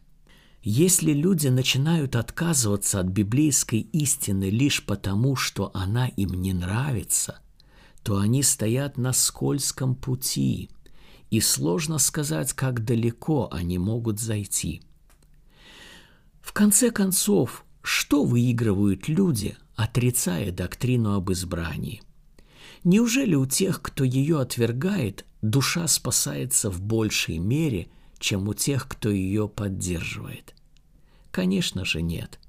Если 0.61 1.11
люди 1.11 1.47
начинают 1.47 2.15
отказываться 2.15 2.99
от 2.99 3.07
библейской 3.07 3.81
истины 3.81 4.49
лишь 4.49 4.83
потому, 4.85 5.35
что 5.35 5.71
она 5.73 6.07
им 6.07 6.41
не 6.41 6.53
нравится– 6.53 7.39
то 8.05 8.19
они 8.19 8.43
стоят 8.43 8.99
на 8.99 9.13
скользком 9.13 9.95
пути, 9.95 10.69
и 11.31 11.41
сложно 11.41 11.97
сказать, 11.97 12.53
как 12.53 12.85
далеко 12.85 13.49
они 13.51 13.79
могут 13.79 14.19
зайти. 14.19 14.83
В 16.39 16.53
конце 16.53 16.91
концов, 16.91 17.65
что 17.81 18.23
выигрывают 18.23 19.07
люди, 19.07 19.57
отрицая 19.75 20.51
доктрину 20.51 21.15
об 21.15 21.31
избрании? 21.31 22.03
Неужели 22.85 23.35
у 23.35 23.45
тех, 23.45 23.81
кто 23.81 24.05
ее 24.05 24.39
отвергает, 24.39 25.25
душа 25.41 25.87
спасается 25.89 26.71
в 26.71 26.81
большей 26.81 27.37
мере, 27.39 27.89
чем 28.17 28.47
у 28.47 28.53
тех, 28.53 28.87
кто 28.87 29.09
ее 29.09 29.49
поддерживает? 29.49 30.55
Конечно 31.31 31.83
же 31.83 32.01
нет– 32.01 32.39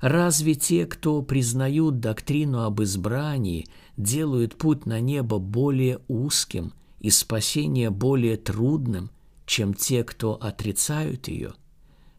Разве 0.00 0.54
те, 0.54 0.86
кто 0.86 1.20
признают 1.20 2.00
доктрину 2.00 2.62
об 2.62 2.82
избрании, 2.82 3.66
делают 3.98 4.56
путь 4.56 4.86
на 4.86 4.98
небо 4.98 5.38
более 5.38 6.00
узким 6.08 6.72
и 7.00 7.10
спасение 7.10 7.90
более 7.90 8.38
трудным, 8.38 9.10
чем 9.44 9.74
те, 9.74 10.02
кто 10.02 10.34
отрицают 10.34 11.28
ее? 11.28 11.52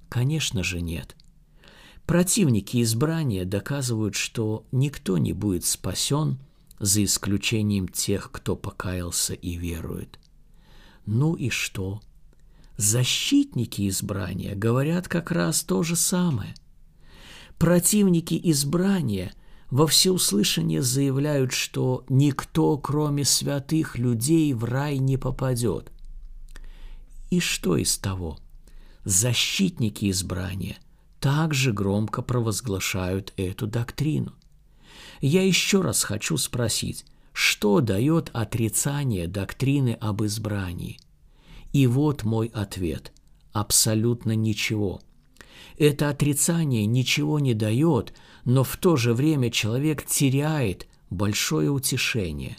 Конечно 0.10 0.64
же 0.64 0.80
нет. 0.80 1.16
Противники 2.06 2.82
избрания 2.84 3.46
доказывают, 3.46 4.16
что 4.16 4.66
никто 4.72 5.18
не 5.18 5.34
будет 5.34 5.66
спасен, 5.66 6.38
за 6.82 7.04
исключением 7.04 7.88
тех, 7.88 8.32
кто 8.32 8.56
покаялся 8.56 9.34
и 9.34 9.56
верует. 9.56 10.20
Ну 11.06 11.36
и 11.36 11.50
что? 11.50 12.02
Защитники 12.78 13.88
избрания 13.88 14.56
говорят 14.56 15.08
как 15.08 15.32
раз 15.32 15.62
то 15.62 15.84
же 15.84 15.96
самое. 15.96 16.56
Противники 17.60 18.40
избрания 18.46 19.34
во 19.70 19.86
всеуслышание 19.86 20.82
заявляют, 20.82 21.52
что 21.52 22.04
никто, 22.10 22.76
кроме 22.80 23.26
святых 23.26 24.00
людей, 24.00 24.52
в 24.54 24.64
рай 24.64 24.98
не 24.98 25.18
попадет. 25.18 25.92
И 27.30 27.40
что 27.40 27.78
из 27.78 27.98
того? 27.98 28.40
Защитники 29.06 30.10
избрания 30.10 30.78
также 31.20 31.72
громко 31.72 32.24
провозглашают 32.24 33.34
эту 33.38 33.68
доктрину. 33.68 34.34
Я 35.22 35.44
еще 35.46 35.82
раз 35.82 36.04
хочу 36.04 36.36
спросить, 36.38 37.06
что 37.32 37.80
дает 37.80 38.30
отрицание 38.34 39.28
доктрины 39.28 39.98
об 40.02 40.24
избрании? 40.24 41.00
И 41.72 41.88
вот 41.88 42.24
мой 42.24 42.48
ответ– 42.54 43.14
абсолютно 43.54 44.36
ничего– 44.36 45.00
это 45.78 46.10
отрицание 46.10 46.86
ничего 46.86 47.40
не 47.40 47.54
дает, 47.54 48.14
но 48.46 48.64
в 48.64 48.78
то 48.78 48.96
же 48.96 49.14
время 49.14 49.50
человек 49.50 50.06
теряет 50.06 50.88
большое 51.10 51.72
утешение. 51.72 52.58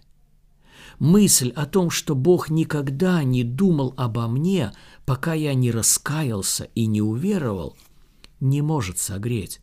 Мысль 0.99 1.51
о 1.55 1.67
том, 1.67 1.91
что 1.91 2.15
Бог 2.15 2.51
никогда 2.51 3.23
не 3.25 3.45
думал 3.45 3.95
обо 3.97 4.29
мне, 4.29 4.73
пока 5.05 5.35
я 5.35 5.55
не 5.55 5.71
раскаялся 5.71 6.65
и 6.75 6.87
не 6.87 7.03
уверовал, 7.03 7.77
не 8.41 8.63
может 8.63 8.99
согреть. 8.99 9.61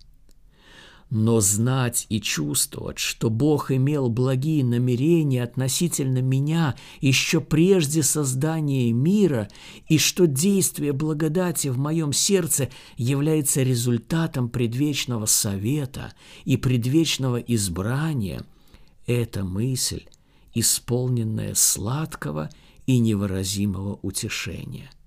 Но 1.10 1.40
знать 1.40 2.06
и 2.10 2.22
чувствовать, 2.22 3.00
что 3.00 3.32
Бог 3.32 3.72
имел 3.72 4.10
благие 4.10 4.64
намерения 4.64 5.44
относительно 5.44 6.22
меня 6.22 6.76
еще 7.02 7.42
прежде 7.42 8.04
создания 8.04 8.92
мира, 8.94 9.50
и 9.88 9.98
что 9.98 10.28
действие 10.28 10.94
благодати 10.94 11.70
в 11.70 11.80
моем 11.80 12.14
сердце 12.14 12.70
является 12.96 13.64
результатом 13.64 14.50
предвечного 14.50 15.26
совета 15.26 16.14
и 16.46 16.58
предвечного 16.58 17.38
избрания, 17.38 18.44
это 19.08 19.44
мысль, 19.44 20.04
исполненная 20.54 21.56
сладкого 21.56 22.52
и 22.86 23.00
невыразимого 23.00 23.98
утешения– 24.04 24.92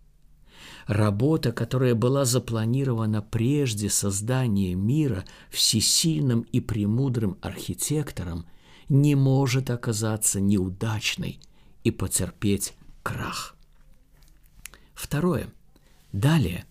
Работа, 0.86 1.52
которая 1.52 1.94
была 1.94 2.24
запланирована 2.24 3.22
прежде 3.22 3.88
создания 3.88 4.74
мира 4.74 5.24
всесильным 5.50 6.40
и 6.40 6.60
премудрым 6.60 7.38
архитектором, 7.40 8.46
не 8.88 9.14
может 9.14 9.70
оказаться 9.70 10.40
неудачной 10.40 11.40
и 11.84 11.90
потерпеть 11.90 12.74
крах. 13.02 13.56
Второе. 14.94 15.48
Далее. 16.12 16.66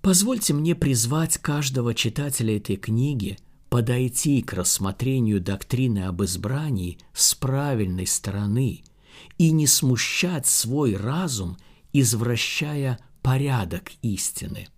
Позвольте 0.00 0.54
мне 0.54 0.74
призвать 0.74 1.38
каждого 1.38 1.94
читателя 1.94 2.56
этой 2.56 2.76
книги 2.76 3.38
подойти 3.68 4.40
к 4.42 4.52
рассмотрению 4.52 5.40
доктрины 5.40 6.06
об 6.06 6.22
избрании 6.22 6.98
с 7.12 7.34
правильной 7.34 8.06
стороны 8.06 8.84
и 9.38 9.50
не 9.50 9.66
смущать 9.66 10.46
свой 10.46 10.96
разум– 10.96 11.58
извращая 12.00 12.98
порядок 13.22 13.92
истины. 14.02 14.68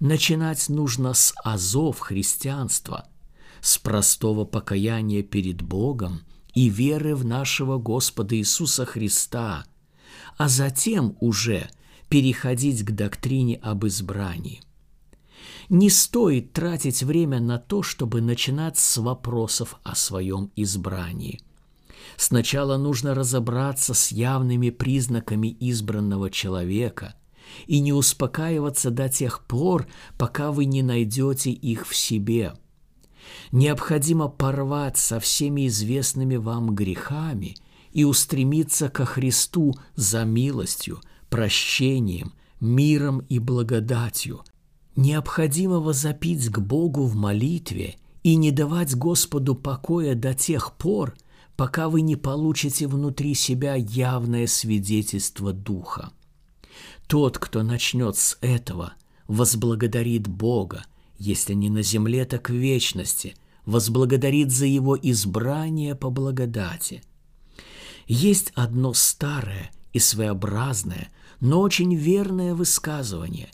Начинать 0.00 0.68
нужно 0.68 1.12
с 1.12 1.34
азов 1.44 1.98
христианства, 2.00 3.08
с 3.60 3.78
простого 3.78 4.44
покаяния 4.44 5.22
перед 5.22 5.62
Богом 5.62 6.22
и 6.54 6.68
веры 6.68 7.14
в 7.16 7.24
нашего 7.24 7.78
Господа 7.78 8.36
Иисуса 8.36 8.86
Христа, 8.86 9.64
а 10.36 10.48
затем 10.48 11.16
уже 11.20 11.68
переходить 12.08 12.82
к 12.84 12.92
доктрине 12.92 13.56
об 13.56 13.86
избрании. 13.86 14.62
Не 15.68 15.90
стоит 15.90 16.52
тратить 16.52 17.02
время 17.02 17.40
на 17.40 17.58
то, 17.58 17.82
чтобы 17.82 18.20
начинать 18.22 18.78
с 18.78 18.96
вопросов 18.96 19.78
о 19.82 19.94
своем 19.94 20.50
избрании– 20.56 21.40
Сначала 22.16 22.76
нужно 22.76 23.14
разобраться 23.14 23.94
с 23.94 24.10
явными 24.12 24.70
признаками 24.70 25.56
избранного 25.60 26.30
человека 26.30 27.14
и 27.66 27.80
не 27.80 27.92
успокаиваться 27.92 28.90
до 28.90 29.08
тех 29.08 29.46
пор, 29.46 29.86
пока 30.18 30.52
вы 30.52 30.66
не 30.66 30.82
найдете 30.82 31.50
их 31.50 31.86
в 31.86 31.96
себе. 31.96 32.54
Необходимо 33.52 34.28
порвать 34.28 34.96
со 34.96 35.20
всеми 35.20 35.66
известными 35.68 36.36
вам 36.36 36.74
грехами 36.74 37.56
и 37.92 38.04
устремиться 38.04 38.88
ко 38.88 39.04
Христу 39.04 39.74
за 39.94 40.24
милостью, 40.24 41.00
прощением, 41.28 42.34
миром 42.60 43.20
и 43.28 43.38
благодатью. 43.38 44.42
Необходимо 44.96 45.78
возопить 45.78 46.48
к 46.48 46.58
Богу 46.58 47.04
в 47.04 47.14
молитве 47.14 47.96
и 48.22 48.36
не 48.36 48.50
давать 48.50 48.94
Господу 48.94 49.54
покоя 49.54 50.14
до 50.14 50.34
тех 50.34 50.76
пор, 50.76 51.14
пока 51.58 51.88
вы 51.88 52.02
не 52.02 52.14
получите 52.14 52.86
внутри 52.86 53.34
себя 53.34 53.74
явное 53.74 54.46
свидетельство 54.46 55.52
Духа. 55.52 56.12
Тот, 57.08 57.38
кто 57.38 57.64
начнет 57.64 58.16
с 58.16 58.38
этого, 58.40 58.92
возблагодарит 59.26 60.28
Бога, 60.28 60.84
если 61.18 61.54
не 61.54 61.68
на 61.68 61.82
земле, 61.82 62.26
так 62.26 62.48
в 62.48 62.54
вечности, 62.54 63.34
возблагодарит 63.66 64.52
за 64.52 64.66
его 64.66 64.96
избрание 64.96 65.96
по 65.96 66.10
благодати. 66.10 67.02
Есть 68.06 68.52
одно 68.54 68.94
старое 68.94 69.72
и 69.92 69.98
своеобразное, 69.98 71.08
но 71.40 71.60
очень 71.60 71.92
верное 71.92 72.54
высказывание. 72.54 73.50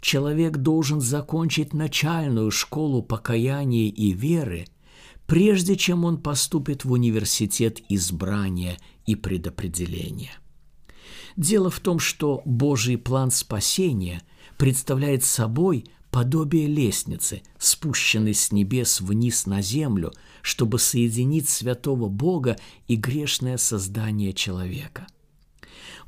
Человек 0.00 0.58
должен 0.58 1.00
закончить 1.00 1.74
начальную 1.74 2.52
школу 2.52 3.02
покаяния 3.02 3.90
и 3.90 4.12
веры– 4.12 4.66
прежде 5.28 5.76
чем 5.76 6.06
он 6.06 6.16
поступит 6.16 6.86
в 6.86 6.92
университет 6.92 7.80
избрания 7.90 8.78
и 9.04 9.14
предопределения. 9.14 10.32
Дело 11.36 11.70
в 11.70 11.80
том, 11.80 11.98
что 11.98 12.40
Божий 12.46 12.96
план 12.96 13.30
спасения 13.30 14.22
представляет 14.56 15.22
собой 15.24 15.84
подобие 16.10 16.66
лестницы, 16.66 17.42
спущенной 17.58 18.32
с 18.32 18.52
небес 18.52 19.02
вниз 19.02 19.44
на 19.44 19.60
землю, 19.60 20.12
чтобы 20.40 20.78
соединить 20.78 21.50
святого 21.50 22.08
Бога 22.08 22.56
и 22.86 22.96
грешное 22.96 23.58
создание 23.58 24.32
человека. 24.32 25.06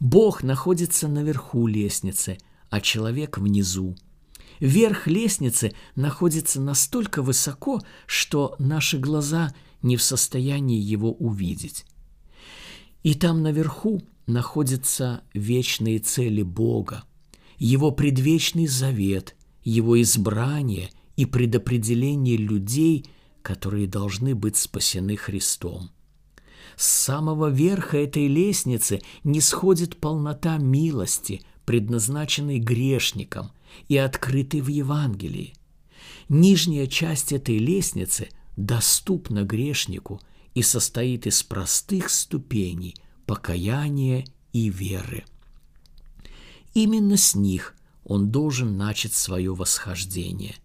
Бог 0.00 0.42
находится 0.42 1.08
наверху 1.08 1.66
лестницы, 1.66 2.38
а 2.70 2.80
человек 2.80 3.36
внизу– 3.36 3.96
Верх 4.60 5.06
лестницы 5.06 5.72
находится 5.96 6.60
настолько 6.60 7.22
высоко, 7.22 7.80
что 8.06 8.54
наши 8.58 8.98
глаза 8.98 9.54
не 9.82 9.96
в 9.96 10.02
состоянии 10.02 10.78
его 10.78 11.12
увидеть. 11.12 11.86
И 13.02 13.14
там 13.14 13.42
наверху 13.42 14.02
находятся 14.26 15.22
вечные 15.32 15.98
цели 15.98 16.42
Бога, 16.42 17.04
Его 17.56 17.90
предвечный 17.90 18.66
завет, 18.66 19.34
Его 19.64 20.00
избрание 20.02 20.90
и 21.16 21.24
предопределение 21.24 22.36
людей, 22.36 23.06
которые 23.40 23.86
должны 23.86 24.34
быть 24.34 24.58
спасены 24.58 25.16
Христом. 25.16 25.90
С 26.76 26.86
самого 26.86 27.48
верха 27.48 27.96
этой 27.96 28.26
лестницы 28.26 29.00
не 29.24 29.40
сходит 29.40 29.96
полнота 29.96 30.58
милости, 30.58 31.40
предназначенной 31.64 32.58
грешникам– 32.58 33.52
и 33.88 33.96
открыты 33.96 34.62
в 34.62 34.68
Евангелии. 34.68 35.54
Нижняя 36.28 36.86
часть 36.86 37.32
этой 37.32 37.58
лестницы 37.58 38.28
доступна 38.56 39.42
грешнику 39.42 40.20
и 40.54 40.62
состоит 40.62 41.26
из 41.26 41.42
простых 41.42 42.10
ступеней 42.10 42.94
покаяния 43.26 44.24
и 44.52 44.68
веры. 44.68 45.24
Именно 46.74 47.16
с 47.16 47.34
них 47.34 47.74
он 48.04 48.30
должен 48.30 48.76
начать 48.76 49.14
свое 49.14 49.54
восхождение. 49.54 50.56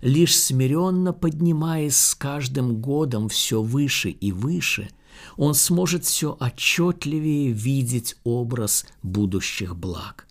Лишь 0.00 0.36
смиренно 0.36 1.12
поднимаясь 1.12 1.96
с 1.96 2.14
каждым 2.14 2.80
годом 2.80 3.28
все 3.28 3.62
выше 3.62 4.10
и 4.10 4.32
выше, 4.32 4.88
он 5.36 5.54
сможет 5.54 6.04
все 6.04 6.36
отчетливее 6.40 7.52
видеть 7.52 8.16
образ 8.24 8.86
будущих 9.02 9.76
благ. 9.76 10.26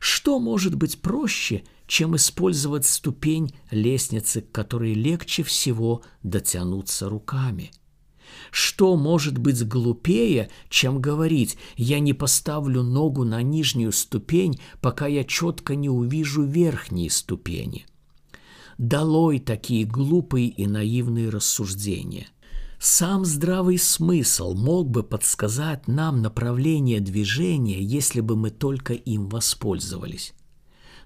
Что 0.00 0.40
может 0.40 0.74
быть 0.74 1.00
проще, 1.02 1.62
чем 1.86 2.16
использовать 2.16 2.86
ступень 2.86 3.54
лестницы, 3.70 4.40
к 4.40 4.50
которой 4.50 4.94
легче 4.94 5.42
всего 5.42 6.02
дотянуться 6.22 7.08
руками? 7.08 7.70
Что 8.50 8.96
может 8.96 9.36
быть 9.36 9.62
глупее, 9.68 10.50
чем 10.70 11.00
говорить 11.00 11.58
«я 11.76 12.00
не 12.00 12.14
поставлю 12.14 12.82
ногу 12.82 13.24
на 13.24 13.42
нижнюю 13.42 13.92
ступень, 13.92 14.58
пока 14.80 15.06
я 15.06 15.22
четко 15.22 15.74
не 15.74 15.90
увижу 15.90 16.44
верхние 16.44 17.10
ступени»? 17.10 17.86
Долой 18.78 19.38
такие 19.38 19.84
глупые 19.84 20.48
и 20.48 20.66
наивные 20.66 21.28
рассуждения– 21.28 22.26
сам 22.80 23.26
здравый 23.26 23.76
смысл 23.78 24.54
мог 24.54 24.88
бы 24.88 25.02
подсказать 25.02 25.86
нам 25.86 26.22
направление 26.22 27.00
движения, 27.00 27.82
если 27.82 28.20
бы 28.20 28.36
мы 28.36 28.50
только 28.50 28.94
им 28.94 29.28
воспользовались. 29.28 30.32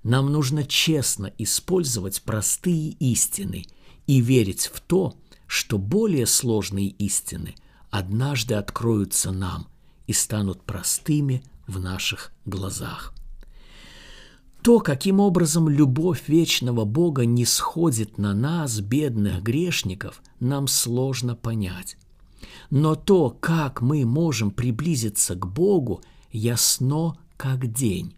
Нам 0.04 0.30
нужно 0.30 0.62
честно 0.64 1.32
использовать 1.36 2.22
простые 2.22 2.90
истины 2.90 3.64
и 4.06 4.20
верить 4.20 4.70
в 4.72 4.80
то, 4.80 5.18
что 5.48 5.78
более 5.78 6.26
сложные 6.26 6.88
истины 6.90 7.56
однажды 7.90 8.54
откроются 8.54 9.32
нам 9.32 9.66
и 10.06 10.12
станут 10.12 10.62
простыми 10.62 11.42
в 11.66 11.80
наших 11.80 12.32
глазах. 12.44 13.13
То, 14.64 14.80
каким 14.80 15.20
образом 15.20 15.68
любовь 15.68 16.22
вечного 16.26 16.86
Бога 16.86 17.26
не 17.26 17.44
сходит 17.44 18.16
на 18.16 18.32
нас, 18.32 18.80
бедных 18.80 19.42
грешников, 19.42 20.22
нам 20.40 20.68
сложно 20.68 21.36
понять. 21.36 21.98
Но 22.70 22.94
то, 22.94 23.28
как 23.28 23.82
мы 23.82 24.06
можем 24.06 24.50
приблизиться 24.50 25.34
к 25.34 25.46
Богу, 25.46 26.00
ясно 26.32 27.18
как 27.36 27.70
день. 27.74 28.14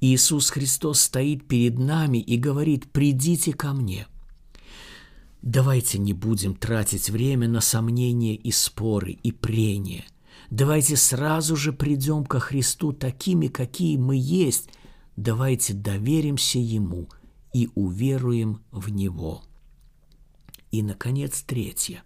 Иисус 0.00 0.50
Христос 0.50 1.00
стоит 1.00 1.48
перед 1.48 1.80
нами 1.80 2.18
и 2.18 2.36
говорит, 2.36 2.92
«Придите 2.92 3.52
ко 3.52 3.72
мне». 3.72 4.06
Давайте 5.42 5.98
не 5.98 6.12
будем 6.12 6.54
тратить 6.54 7.10
время 7.10 7.48
на 7.48 7.60
сомнения 7.60 8.36
и 8.36 8.52
споры 8.52 9.18
и 9.20 9.32
прения. 9.32 10.04
Давайте 10.48 10.96
сразу 10.96 11.56
же 11.56 11.72
придем 11.72 12.24
ко 12.24 12.38
Христу 12.38 12.92
такими, 12.92 13.48
какие 13.48 13.96
мы 13.96 14.14
есть– 14.14 14.68
давайте 15.16 15.74
доверимся 15.74 16.58
Ему 16.58 17.08
и 17.52 17.68
уверуем 17.74 18.62
в 18.70 18.88
Него. 18.90 19.42
И, 20.70 20.82
наконец, 20.82 21.42
третье. 21.42 22.02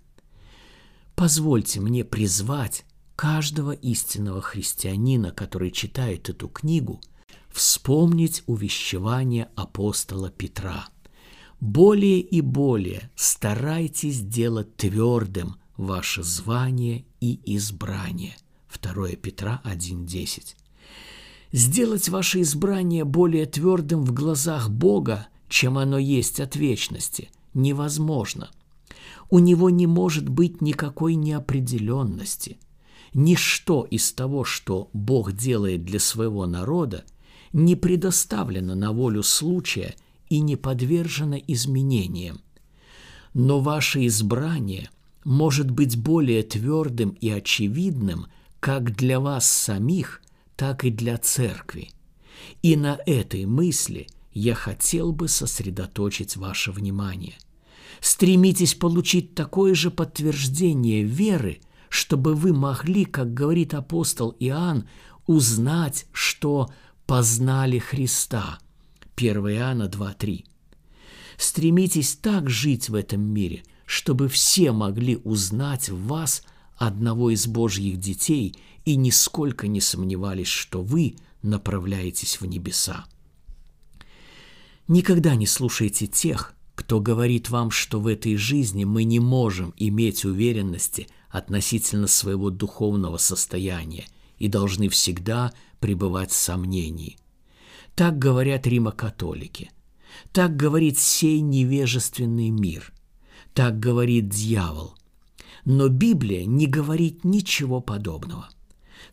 Позвольте 1.14 1.80
мне 1.80 2.04
призвать 2.04 2.84
каждого 3.14 3.72
истинного 3.72 4.42
христианина, 4.42 5.30
который 5.30 5.70
читает 5.70 6.28
эту 6.28 6.48
книгу, 6.48 7.00
вспомнить 7.48 8.42
увещевание 8.46 9.48
апостола 9.56 10.30
Петра. 10.30 10.88
Более 11.58 12.20
и 12.20 12.42
более 12.42 13.10
старайтесь 13.16 14.20
делать 14.20 14.76
твердым 14.76 15.56
ваше 15.76 16.22
звание 16.22 17.06
и 17.20 17.40
избрание. 17.56 18.36
2 18.82 19.16
Петра 19.16 19.62
1.10. 19.64 20.54
Сделать 21.56 22.10
ваше 22.10 22.42
избрание 22.42 23.04
более 23.04 23.46
твердым 23.46 24.04
в 24.04 24.12
глазах 24.12 24.68
Бога, 24.68 25.28
чем 25.48 25.78
оно 25.78 25.96
есть 25.96 26.38
от 26.38 26.54
вечности, 26.54 27.30
невозможно. 27.54 28.50
У 29.30 29.38
него 29.38 29.70
не 29.70 29.86
может 29.86 30.28
быть 30.28 30.60
никакой 30.60 31.14
неопределенности. 31.14 32.58
Ничто 33.14 33.84
из 33.90 34.12
того, 34.12 34.44
что 34.44 34.90
Бог 34.92 35.32
делает 35.32 35.86
для 35.86 35.98
своего 35.98 36.44
народа, 36.44 37.04
не 37.54 37.74
предоставлено 37.74 38.74
на 38.74 38.92
волю 38.92 39.22
случая 39.22 39.94
и 40.28 40.40
не 40.40 40.56
подвержено 40.56 41.38
изменениям. 41.38 42.42
Но 43.32 43.60
ваше 43.60 44.04
избрание 44.04 44.90
может 45.24 45.70
быть 45.70 45.96
более 45.96 46.42
твердым 46.42 47.16
и 47.18 47.30
очевидным 47.30 48.26
как 48.60 48.94
для 48.94 49.20
вас 49.20 49.50
самих– 49.50 50.20
так 50.56 50.84
и 50.84 50.90
для 50.90 51.18
церкви. 51.18 51.90
И 52.62 52.76
на 52.76 52.98
этой 53.06 53.44
мысли 53.46 54.08
я 54.32 54.54
хотел 54.54 55.12
бы 55.12 55.28
сосредоточить 55.28 56.36
ваше 56.36 56.72
внимание. 56.72 57.34
Стремитесь 58.00 58.74
получить 58.74 59.34
такое 59.34 59.74
же 59.74 59.90
подтверждение 59.90 61.02
веры, 61.02 61.60
чтобы 61.88 62.34
вы 62.34 62.52
могли, 62.52 63.04
как 63.04 63.32
говорит 63.32 63.74
апостол 63.74 64.34
Иоанн, 64.38 64.88
узнать, 65.26 66.06
что 66.12 66.70
познали 67.06 67.78
Христа. 67.78 68.58
1 69.16 69.36
Иоанна 69.48 69.84
2.3. 69.84 70.44
Стремитесь 71.38 72.16
так 72.16 72.50
жить 72.50 72.88
в 72.88 72.94
этом 72.94 73.22
мире, 73.22 73.62
чтобы 73.86 74.28
все 74.28 74.72
могли 74.72 75.16
узнать 75.16 75.88
в 75.88 76.06
вас 76.06 76.42
одного 76.76 77.30
из 77.30 77.46
Божьих 77.46 77.98
детей 77.98 78.56
и 78.86 78.96
нисколько 78.96 79.66
не 79.66 79.82
сомневались, 79.82 80.46
что 80.46 80.80
вы 80.80 81.16
направляетесь 81.42 82.40
в 82.40 82.46
небеса. 82.46 83.04
Никогда 84.88 85.34
не 85.34 85.46
слушайте 85.46 86.06
тех, 86.06 86.54
кто 86.76 87.00
говорит 87.00 87.50
вам, 87.50 87.72
что 87.72 88.00
в 88.00 88.06
этой 88.06 88.36
жизни 88.36 88.84
мы 88.84 89.02
не 89.04 89.18
можем 89.18 89.74
иметь 89.76 90.24
уверенности 90.24 91.08
относительно 91.30 92.06
своего 92.06 92.50
духовного 92.50 93.16
состояния 93.16 94.06
и 94.38 94.46
должны 94.46 94.88
всегда 94.88 95.52
пребывать 95.80 96.30
в 96.30 96.36
сомнении. 96.36 97.18
Так 97.96 98.18
говорят 98.18 98.66
римокатолики. 98.66 99.70
Так 100.32 100.54
говорит 100.54 100.98
сей 100.98 101.40
невежественный 101.40 102.50
мир. 102.50 102.92
Так 103.52 103.80
говорит 103.80 104.28
дьявол. 104.28 104.94
Но 105.64 105.88
Библия 105.88 106.44
не 106.44 106.66
говорит 106.66 107.24
ничего 107.24 107.80
подобного. 107.80 108.48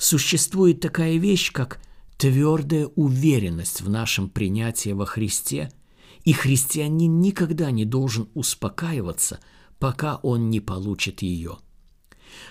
Существует 0.03 0.81
такая 0.81 1.15
вещь, 1.15 1.53
как 1.53 1.79
твердая 2.17 2.87
уверенность 2.87 3.79
в 3.79 3.89
нашем 3.89 4.27
принятии 4.27 4.89
во 4.89 5.05
Христе, 5.05 5.71
и 6.25 6.33
христианин 6.33 7.21
никогда 7.21 7.71
не 7.71 7.85
должен 7.85 8.27
успокаиваться, 8.33 9.39
пока 9.79 10.17
он 10.17 10.49
не 10.49 10.59
получит 10.59 11.21
ее. 11.21 11.57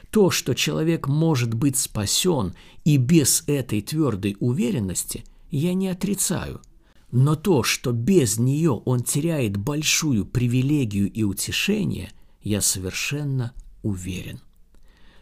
То, 0.09 0.31
что 0.31 0.55
человек 0.55 1.09
может 1.09 1.53
быть 1.53 1.77
спасен 1.77 2.55
и 2.85 2.97
без 2.97 3.45
этой 3.47 3.83
твердой 3.83 4.35
уверенности, 4.41 5.23
я 5.51 5.75
не 5.75 5.89
отрицаю– 5.89 6.63
но 7.11 7.37
то, 7.37 7.63
что 7.63 7.93
без 7.93 8.39
нее 8.39 8.71
он 8.71 9.03
теряет 9.03 9.59
большую 9.59 10.25
привилегию 10.25 11.13
и 11.13 11.25
утешение, 11.25 12.11
я 12.41 12.63
совершенно 12.63 13.53
уверен. 13.83 14.41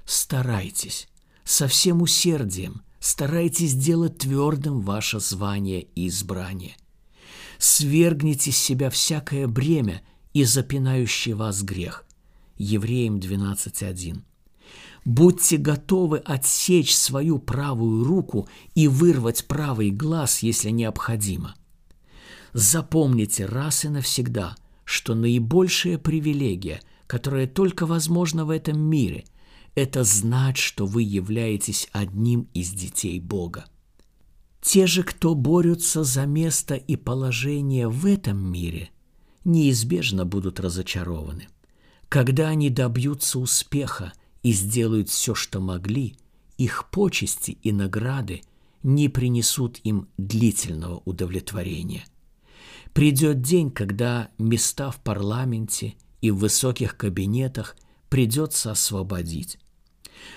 Старайтесь, 0.04 1.08
со 1.50 1.66
всем 1.66 2.00
усердием, 2.00 2.82
старайтесь 3.00 3.72
сделать 3.72 4.18
твердым 4.18 4.82
ваше 4.82 5.18
звание 5.18 5.82
и 5.82 6.06
избрание. 6.06 6.76
Свергните 7.58 8.52
с 8.52 8.56
себя 8.56 8.88
всякое 8.88 9.48
бремя 9.48 10.00
и 10.32 10.44
запинающий 10.44 11.32
вас 11.32 11.62
грех. 11.62 12.04
Евреям 12.56 13.18
12.1. 13.18 14.20
Будьте 15.04 15.56
готовы 15.56 16.18
отсечь 16.18 16.94
свою 16.94 17.40
правую 17.40 18.04
руку 18.04 18.48
и 18.76 18.86
вырвать 18.86 19.46
правый 19.46 19.90
глаз, 19.90 20.44
если 20.44 20.70
необходимо. 20.70 21.56
Запомните 22.52 23.46
раз 23.46 23.84
и 23.84 23.88
навсегда, 23.88 24.54
что 24.84 25.16
наибольшая 25.16 25.98
привилегия, 25.98 26.80
которая 27.08 27.48
только 27.48 27.86
возможна 27.86 28.44
в 28.44 28.50
этом 28.50 28.78
мире, 28.78 29.24
это 29.74 30.04
знать, 30.04 30.56
что 30.56 30.86
вы 30.86 31.02
являетесь 31.02 31.88
одним 31.92 32.48
из 32.54 32.70
детей 32.70 33.20
Бога. 33.20 33.66
Те 34.60 34.86
же, 34.86 35.02
кто 35.02 35.34
борются 35.34 36.04
за 36.04 36.26
место 36.26 36.74
и 36.74 36.96
положение 36.96 37.88
в 37.88 38.04
этом 38.04 38.38
мире, 38.38 38.90
неизбежно 39.44 40.24
будут 40.24 40.60
разочарованы. 40.60 41.48
Когда 42.08 42.48
они 42.48 42.68
добьются 42.68 43.38
успеха 43.38 44.12
и 44.42 44.52
сделают 44.52 45.08
все, 45.08 45.34
что 45.34 45.60
могли, 45.60 46.16
их 46.58 46.90
почести 46.90 47.52
и 47.62 47.72
награды 47.72 48.42
не 48.82 49.08
принесут 49.08 49.78
им 49.84 50.08
длительного 50.18 51.02
удовлетворения– 51.04 52.04
Придет 52.92 53.40
день, 53.40 53.70
когда 53.70 54.30
места 54.38 54.90
в 54.90 55.00
парламенте 55.00 55.94
и 56.20 56.30
в 56.30 56.38
высоких 56.38 56.96
кабинетах 56.96 57.76
придется 58.10 58.72
освободить. 58.72 59.58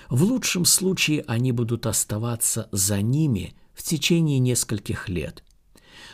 В 0.08 0.22
лучшем 0.22 0.64
случае 0.64 1.22
они 1.26 1.52
будут 1.52 1.84
оставаться 1.84 2.70
за 2.72 3.02
ними 3.02 3.54
в 3.74 3.82
течение 3.82 4.38
нескольких 4.38 5.10
лет. 5.10 5.44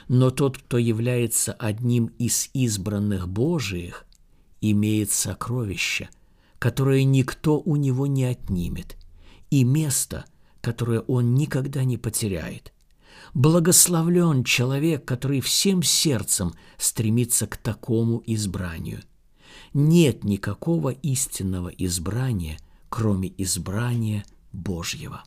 Но 0.09 0.31
тот, 0.31 0.59
кто 0.59 0.79
является 0.79 1.53
одним 1.53 2.07
из 2.19 2.51
избранных 2.53 3.29
Божиих, 3.29 4.07
имеет 4.61 5.13
сокровище, 5.13 6.09
которое 6.59 7.05
никто 7.05 7.61
у 7.61 7.77
него 7.77 8.09
не 8.09 8.25
отнимет, 8.25 8.97
и 9.51 9.63
место, 9.63 10.25
которое 10.61 11.01
он 11.01 11.35
никогда 11.35 11.85
не 11.85 11.97
потеряет– 11.97 12.73
Благословлен 13.35 14.43
человек, 14.45 15.05
который 15.05 15.41
всем 15.41 15.83
сердцем 15.83 16.55
стремится 16.79 17.47
к 17.47 17.57
такому 17.57 18.23
избранию. 18.27 19.03
Нет 19.73 20.25
никакого 20.25 20.91
истинного 20.91 21.69
избрания, 21.69 22.59
кроме 22.89 23.33
избрания 23.39 24.25
Божьего. 24.53 25.23